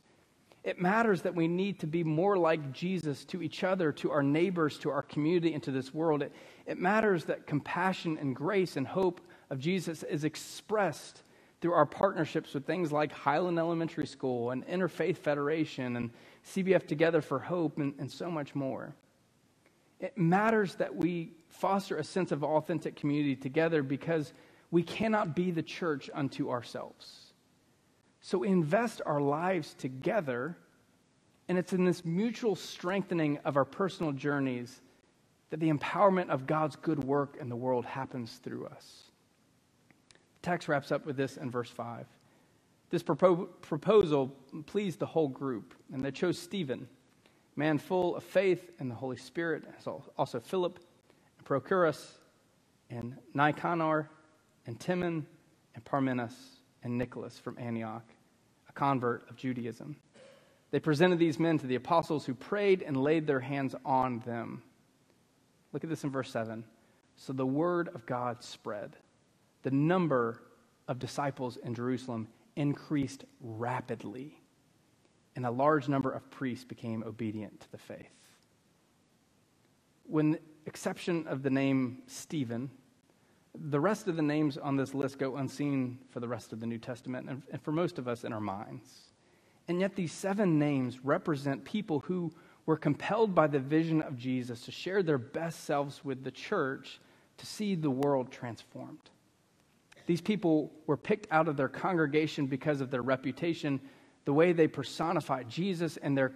It 0.64 0.80
matters 0.80 1.20
that 1.22 1.34
we 1.34 1.46
need 1.46 1.78
to 1.80 1.86
be 1.86 2.02
more 2.02 2.38
like 2.38 2.72
Jesus 2.72 3.26
to 3.26 3.42
each 3.42 3.62
other, 3.62 3.92
to 3.92 4.10
our 4.10 4.22
neighbors, 4.22 4.78
to 4.78 4.90
our 4.90 5.02
community, 5.02 5.52
and 5.52 5.62
to 5.62 5.70
this 5.70 5.92
world. 5.92 6.22
It, 6.22 6.32
it 6.64 6.80
matters 6.80 7.26
that 7.26 7.46
compassion 7.46 8.16
and 8.18 8.34
grace 8.34 8.78
and 8.78 8.86
hope 8.86 9.20
of 9.50 9.58
Jesus 9.58 10.02
is 10.02 10.24
expressed 10.24 11.22
through 11.60 11.74
our 11.74 11.84
partnerships 11.84 12.54
with 12.54 12.66
things 12.66 12.92
like 12.92 13.12
Highland 13.12 13.58
Elementary 13.58 14.06
School 14.06 14.50
and 14.52 14.66
Interfaith 14.66 15.18
Federation 15.18 15.96
and 15.96 16.10
CBF 16.46 16.86
Together 16.86 17.20
for 17.20 17.38
Hope 17.38 17.78
and, 17.78 17.94
and 17.98 18.10
so 18.10 18.30
much 18.30 18.54
more. 18.54 18.94
It 20.00 20.16
matters 20.16 20.76
that 20.76 20.94
we 20.94 21.32
foster 21.48 21.98
a 21.98 22.04
sense 22.04 22.32
of 22.32 22.42
authentic 22.42 22.96
community 22.96 23.36
together 23.36 23.82
because 23.82 24.32
we 24.70 24.82
cannot 24.82 25.36
be 25.36 25.50
the 25.50 25.62
church 25.62 26.08
unto 26.12 26.50
ourselves. 26.50 27.23
So 28.24 28.42
invest 28.42 29.02
our 29.04 29.20
lives 29.20 29.74
together, 29.74 30.56
and 31.46 31.58
it's 31.58 31.74
in 31.74 31.84
this 31.84 32.06
mutual 32.06 32.56
strengthening 32.56 33.36
of 33.44 33.58
our 33.58 33.66
personal 33.66 34.12
journeys 34.12 34.80
that 35.50 35.60
the 35.60 35.70
empowerment 35.70 36.30
of 36.30 36.46
God's 36.46 36.74
good 36.74 37.04
work 37.04 37.36
in 37.38 37.50
the 37.50 37.54
world 37.54 37.84
happens 37.84 38.40
through 38.42 38.64
us. 38.68 39.10
The 40.40 40.40
text 40.40 40.68
wraps 40.68 40.90
up 40.90 41.04
with 41.04 41.18
this 41.18 41.36
in 41.36 41.50
verse 41.50 41.68
5. 41.68 42.06
This 42.88 43.02
propo- 43.02 43.48
proposal 43.60 44.28
pleased 44.64 45.00
the 45.00 45.06
whole 45.06 45.28
group, 45.28 45.74
and 45.92 46.02
they 46.02 46.10
chose 46.10 46.38
Stephen, 46.38 46.88
man 47.56 47.76
full 47.76 48.16
of 48.16 48.24
faith 48.24 48.70
and 48.78 48.90
the 48.90 48.94
Holy 48.94 49.18
Spirit, 49.18 49.64
as 49.78 49.86
also 50.16 50.40
Philip, 50.40 50.78
and 51.36 51.46
Prochorus, 51.46 52.12
and 52.88 53.18
Nicanor, 53.34 54.08
and 54.66 54.80
Timon, 54.80 55.26
and 55.74 55.84
Parmenas, 55.84 56.32
and 56.82 56.96
Nicholas 56.96 57.38
from 57.38 57.58
Antioch 57.58 58.13
convert 58.74 59.28
of 59.30 59.36
Judaism. 59.36 59.96
They 60.70 60.80
presented 60.80 61.18
these 61.18 61.38
men 61.38 61.58
to 61.58 61.66
the 61.66 61.76
apostles 61.76 62.26
who 62.26 62.34
prayed 62.34 62.82
and 62.82 62.96
laid 62.96 63.26
their 63.26 63.40
hands 63.40 63.74
on 63.84 64.20
them. 64.20 64.62
Look 65.72 65.84
at 65.84 65.90
this 65.90 66.04
in 66.04 66.10
verse 66.10 66.30
7. 66.30 66.64
So 67.16 67.32
the 67.32 67.46
word 67.46 67.88
of 67.94 68.06
God 68.06 68.42
spread. 68.42 68.96
The 69.62 69.70
number 69.70 70.42
of 70.88 70.98
disciples 70.98 71.56
in 71.56 71.74
Jerusalem 71.74 72.28
increased 72.56 73.24
rapidly, 73.40 74.40
and 75.36 75.46
a 75.46 75.50
large 75.50 75.88
number 75.88 76.10
of 76.10 76.30
priests 76.30 76.64
became 76.64 77.02
obedient 77.02 77.60
to 77.60 77.70
the 77.72 77.78
faith. 77.78 78.10
With 80.06 80.38
exception 80.66 81.26
of 81.26 81.42
the 81.42 81.50
name 81.50 82.02
Stephen, 82.06 82.70
the 83.54 83.80
rest 83.80 84.08
of 84.08 84.16
the 84.16 84.22
names 84.22 84.58
on 84.58 84.76
this 84.76 84.94
list 84.94 85.18
go 85.18 85.36
unseen 85.36 85.98
for 86.10 86.20
the 86.20 86.28
rest 86.28 86.52
of 86.52 86.60
the 86.60 86.66
New 86.66 86.78
Testament 86.78 87.28
and, 87.28 87.42
and 87.50 87.62
for 87.62 87.72
most 87.72 87.98
of 87.98 88.08
us 88.08 88.24
in 88.24 88.32
our 88.32 88.40
minds. 88.40 88.90
And 89.68 89.80
yet, 89.80 89.96
these 89.96 90.12
seven 90.12 90.58
names 90.58 91.04
represent 91.04 91.64
people 91.64 92.00
who 92.00 92.32
were 92.66 92.76
compelled 92.76 93.34
by 93.34 93.46
the 93.46 93.58
vision 93.58 94.02
of 94.02 94.18
Jesus 94.18 94.62
to 94.62 94.72
share 94.72 95.02
their 95.02 95.18
best 95.18 95.64
selves 95.64 96.04
with 96.04 96.24
the 96.24 96.30
church 96.30 97.00
to 97.38 97.46
see 97.46 97.74
the 97.74 97.90
world 97.90 98.30
transformed. 98.30 99.10
These 100.06 100.20
people 100.20 100.70
were 100.86 100.96
picked 100.96 101.26
out 101.30 101.48
of 101.48 101.56
their 101.56 101.68
congregation 101.68 102.46
because 102.46 102.80
of 102.80 102.90
their 102.90 103.02
reputation, 103.02 103.80
the 104.24 104.32
way 104.32 104.52
they 104.52 104.68
personified 104.68 105.48
Jesus, 105.48 105.96
and 105.96 106.16
their 106.16 106.32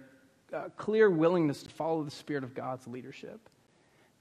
uh, 0.51 0.69
clear 0.77 1.09
willingness 1.09 1.63
to 1.63 1.69
follow 1.69 2.03
the 2.03 2.11
Spirit 2.11 2.43
of 2.43 2.55
God's 2.55 2.87
leadership. 2.87 3.49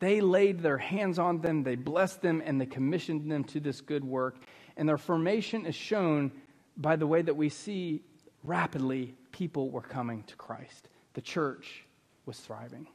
They 0.01 0.21
laid 0.21 0.61
their 0.61 0.79
hands 0.79 1.19
on 1.19 1.41
them, 1.41 1.65
they 1.65 1.75
blessed 1.75 2.23
them, 2.23 2.43
and 2.45 2.61
they 2.61 2.67
commissioned 2.67 3.31
them 3.31 3.45
to 3.45 3.61
this 3.61 3.81
good 3.81 4.05
work. 4.05 4.37
And 4.77 4.89
their 4.89 4.99
formation 4.99 5.67
is 5.67 5.75
shown 5.75 6.31
by 6.77 6.97
the 6.97 7.07
way 7.07 7.23
that 7.23 7.37
we 7.37 7.49
see 7.49 8.03
rapidly 8.45 9.15
people 9.33 9.71
were 9.71 9.83
coming 9.83 10.23
to 10.25 10.37
Christ. 10.37 10.89
The 11.15 11.21
church 11.21 11.85
was 12.27 12.39
thriving. 12.39 12.87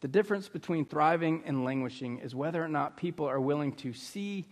The 0.00 0.08
difference 0.08 0.48
between 0.48 0.84
thriving 0.84 1.42
and 1.44 1.64
languishing 1.64 2.18
is 2.18 2.34
whether 2.34 2.62
or 2.62 2.68
not 2.68 2.96
people 2.96 3.26
are 3.26 3.40
willing 3.40 3.72
to 3.76 3.92
see 3.92 4.46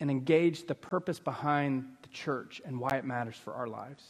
and 0.00 0.10
engage 0.10 0.66
the 0.66 0.74
purpose 0.74 1.18
behind 1.20 1.84
the 2.02 2.08
church 2.08 2.60
and 2.64 2.78
why 2.80 2.96
it 2.96 3.04
matters 3.04 3.36
for 3.36 3.54
our 3.54 3.68
lives. 3.68 4.02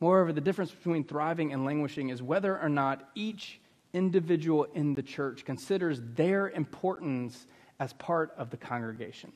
Moreover, 0.00 0.32
the 0.32 0.40
difference 0.40 0.70
between 0.70 1.04
thriving 1.04 1.52
and 1.52 1.64
languishing 1.64 2.10
is 2.10 2.22
whether 2.22 2.58
or 2.58 2.68
not 2.68 3.08
each 3.14 3.60
individual 3.92 4.64
in 4.74 4.94
the 4.94 5.02
church 5.02 5.44
considers 5.44 6.00
their 6.14 6.50
importance 6.50 7.46
as 7.80 7.92
part 7.94 8.32
of 8.36 8.50
the 8.50 8.56
congregation. 8.56 9.32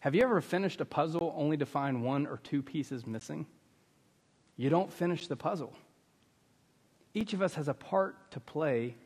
Have 0.00 0.14
you 0.14 0.22
ever 0.22 0.40
finished 0.40 0.80
a 0.80 0.84
puzzle 0.84 1.32
only 1.36 1.56
to 1.56 1.66
find 1.66 2.02
one 2.02 2.26
or 2.26 2.38
two 2.38 2.62
pieces 2.62 3.06
missing? 3.06 3.46
You 4.56 4.68
don't 4.68 4.92
finish 4.92 5.28
the 5.28 5.36
puzzle. 5.36 5.72
Each 7.14 7.32
of 7.34 7.42
us 7.42 7.54
has 7.54 7.68
a 7.68 7.74
part 7.74 8.30
to 8.32 8.40
play 8.40 8.96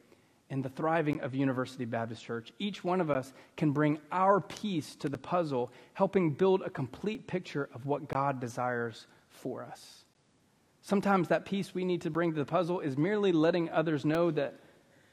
in 0.48 0.62
the 0.62 0.68
thriving 0.68 1.20
of 1.20 1.34
University 1.34 1.84
Baptist 1.84 2.24
Church. 2.24 2.52
Each 2.58 2.84
one 2.84 3.00
of 3.00 3.10
us 3.10 3.32
can 3.56 3.72
bring 3.72 3.98
our 4.12 4.40
piece 4.40 4.94
to 4.96 5.08
the 5.08 5.18
puzzle, 5.18 5.72
helping 5.94 6.30
build 6.30 6.62
a 6.62 6.70
complete 6.70 7.26
picture 7.26 7.68
of 7.74 7.84
what 7.84 8.08
God 8.08 8.40
desires 8.40 9.06
for 9.28 9.64
us. 9.64 10.05
Sometimes 10.86 11.26
that 11.26 11.44
piece 11.44 11.74
we 11.74 11.84
need 11.84 12.02
to 12.02 12.10
bring 12.10 12.30
to 12.30 12.38
the 12.38 12.44
puzzle 12.44 12.78
is 12.78 12.96
merely 12.96 13.32
letting 13.32 13.68
others 13.70 14.04
know 14.04 14.30
that 14.30 14.54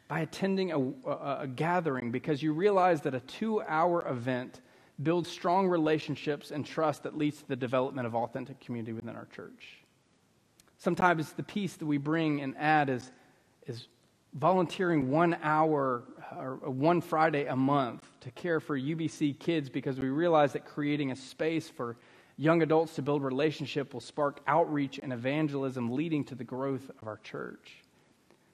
by 0.08 0.20
attending 0.20 0.72
a, 0.72 0.80
a, 0.80 1.38
a 1.42 1.48
gathering, 1.48 2.12
because 2.12 2.44
you 2.44 2.54
realize 2.54 3.02
that 3.02 3.16
a 3.16 3.20
two 3.22 3.60
hour 3.64 4.08
event 4.08 4.62
builds 5.02 5.32
strong 5.32 5.68
relationships 5.68 6.52
and 6.52 6.64
trust 6.64 7.02
that 7.02 7.18
leads 7.18 7.40
to 7.40 7.48
the 7.48 7.56
development 7.56 8.06
of 8.06 8.14
authentic 8.14 8.60
community 8.60 8.94
within 8.94 9.16
our 9.16 9.26
church. 9.36 9.80
Sometimes 10.78 11.34
the 11.34 11.42
piece 11.42 11.74
that 11.78 11.88
we 11.88 11.98
bring 11.98 12.42
and 12.42 12.56
add 12.60 12.88
is, 12.88 13.12
is 13.66 13.88
volunteering 14.36 15.10
one 15.10 15.36
hour 15.42 16.04
or 16.38 16.58
one 16.70 17.02
Friday 17.02 17.48
a 17.48 17.56
month 17.56 18.08
to 18.20 18.30
care 18.30 18.60
for 18.60 18.80
UBC 18.80 19.40
kids 19.40 19.70
because 19.70 20.00
we 20.00 20.10
realize 20.10 20.54
that 20.54 20.68
creating 20.68 21.10
a 21.12 21.16
space 21.16 21.68
for 21.68 21.98
young 22.38 22.62
adults 22.62 22.96
to 22.96 23.02
build 23.02 23.24
relationship 23.24 23.94
will 23.94 24.02
spark 24.02 24.42
outreach 24.48 25.00
and 25.02 25.14
evangelism 25.14 25.92
leading 25.92 26.24
to 26.26 26.36
the 26.36 26.44
growth 26.44 26.90
of 27.02 27.08
our 27.08 27.18
church. 27.18 27.84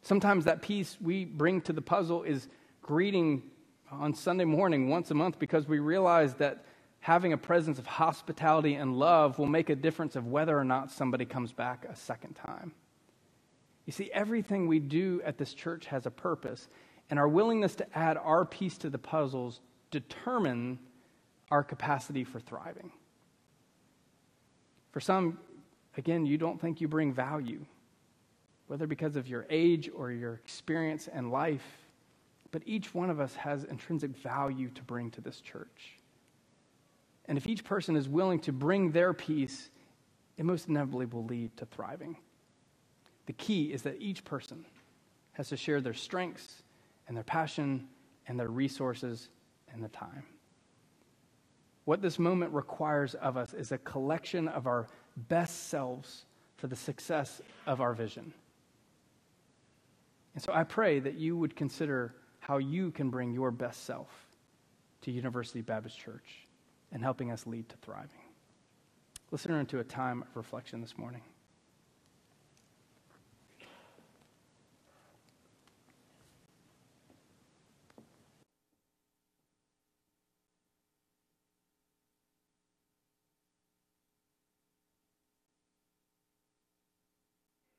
Sometimes 0.02 0.46
that 0.46 0.62
piece 0.62 0.98
we 1.02 1.26
bring 1.26 1.62
to 1.62 1.74
the 1.74 1.82
puzzle 1.82 2.24
is 2.24 2.48
greeting 2.82 3.44
on 3.92 4.14
Sunday 4.14 4.46
morning 4.46 4.90
once 4.90 5.12
a 5.12 5.14
month 5.14 5.40
because 5.40 5.68
we 5.68 5.80
realize 5.80 6.36
that 6.36 6.66
having 7.00 7.34
a 7.34 7.38
presence 7.38 7.80
of 7.80 7.86
hospitality 7.86 8.76
and 8.76 8.98
love 8.98 9.40
will 9.40 9.46
make 9.46 9.70
a 9.70 9.76
difference 9.76 10.16
of 10.16 10.28
whether 10.28 10.58
or 10.58 10.66
not 10.66 10.92
somebody 10.92 11.26
comes 11.26 11.52
back 11.52 11.86
a 11.86 11.96
second 11.96 12.34
time. 12.34 12.74
You 13.86 13.94
see, 13.94 14.12
everything 14.14 14.68
we 14.68 14.80
do 14.80 15.22
at 15.26 15.38
this 15.38 15.54
church 15.54 15.88
has 15.88 16.06
a 16.06 16.12
purpose, 16.12 16.68
and 17.10 17.18
our 17.18 17.28
willingness 17.28 17.76
to 17.76 17.98
add 17.98 18.18
our 18.18 18.46
piece 18.46 18.78
to 18.80 18.90
the 18.90 19.00
puzzles 19.00 19.62
determine 19.90 20.78
our 21.50 21.64
capacity 21.64 22.24
for 22.24 22.40
thriving. 22.40 22.92
For 24.92 25.00
some, 25.00 25.40
again, 25.98 26.26
you 26.26 26.38
don't 26.38 26.60
think 26.60 26.82
you 26.82 26.88
bring 26.88 27.14
value, 27.14 27.66
whether 28.68 28.88
because 28.88 29.16
of 29.16 29.28
your 29.28 29.46
age 29.50 29.90
or 29.94 30.12
your 30.12 30.34
experience 30.36 31.08
and 31.08 31.32
life, 31.32 31.66
but 32.52 32.64
each 32.66 32.94
one 32.96 33.10
of 33.10 33.20
us 33.20 33.36
has 33.36 33.64
intrinsic 33.66 34.16
value 34.18 34.70
to 34.70 34.82
bring 34.84 35.12
to 35.12 35.22
this 35.22 35.42
church. 35.42 35.98
And 37.26 37.38
if 37.38 37.46
each 37.46 37.64
person 37.64 37.96
is 37.96 38.10
willing 38.10 38.40
to 38.42 38.52
bring 38.52 38.92
their 38.92 39.14
piece, 39.14 39.70
it 40.38 40.46
most 40.46 40.68
inevitably 40.68 41.06
will 41.06 41.26
lead 41.26 41.56
to 41.58 41.66
thriving. 41.66 42.18
The 43.28 43.34
key 43.34 43.66
is 43.66 43.84
that 43.84 44.02
each 44.02 44.26
person 44.26 44.66
has 45.34 45.50
to 45.50 45.58
share 45.58 45.82
their 45.82 45.94
strengths 45.94 46.64
and 47.08 47.16
their 47.16 47.24
passion 47.24 47.88
and 48.28 48.40
their 48.40 48.48
resources 48.48 49.30
and 49.72 49.84
the 49.84 49.90
time. 49.90 50.24
What 51.90 52.04
this 52.04 52.20
moment 52.20 52.54
requires 52.54 53.16
of 53.16 53.36
us 53.36 53.56
is 53.56 53.72
a 53.72 53.80
collection 53.80 54.48
of 54.48 54.68
our 54.68 54.86
best 55.28 55.70
selves 55.70 56.26
for 56.56 56.68
the 56.68 56.76
success 56.76 57.42
of 57.66 57.82
our 57.82 57.96
vision. 57.96 58.32
And 60.36 60.44
so 60.44 60.54
I 60.54 60.66
pray 60.66 61.00
that 61.00 61.16
you 61.16 61.36
would 61.36 61.56
consider 61.56 62.14
how 62.42 62.60
you 62.60 62.92
can 62.92 63.10
bring 63.10 63.34
your 63.34 63.50
best 63.50 63.86
self 63.86 64.28
to 65.02 65.10
University 65.10 65.62
Baptist 65.62 65.98
Church 65.98 66.46
and 66.92 67.02
helping 67.02 67.32
us 67.32 67.48
lead 67.48 67.68
to 67.70 67.76
thriving. 67.78 68.22
Enter 69.34 69.60
into 69.60 69.80
a 69.80 69.84
time 69.84 70.22
of 70.22 70.38
reflection 70.38 70.82
this 70.82 70.96
morning. 70.96 71.22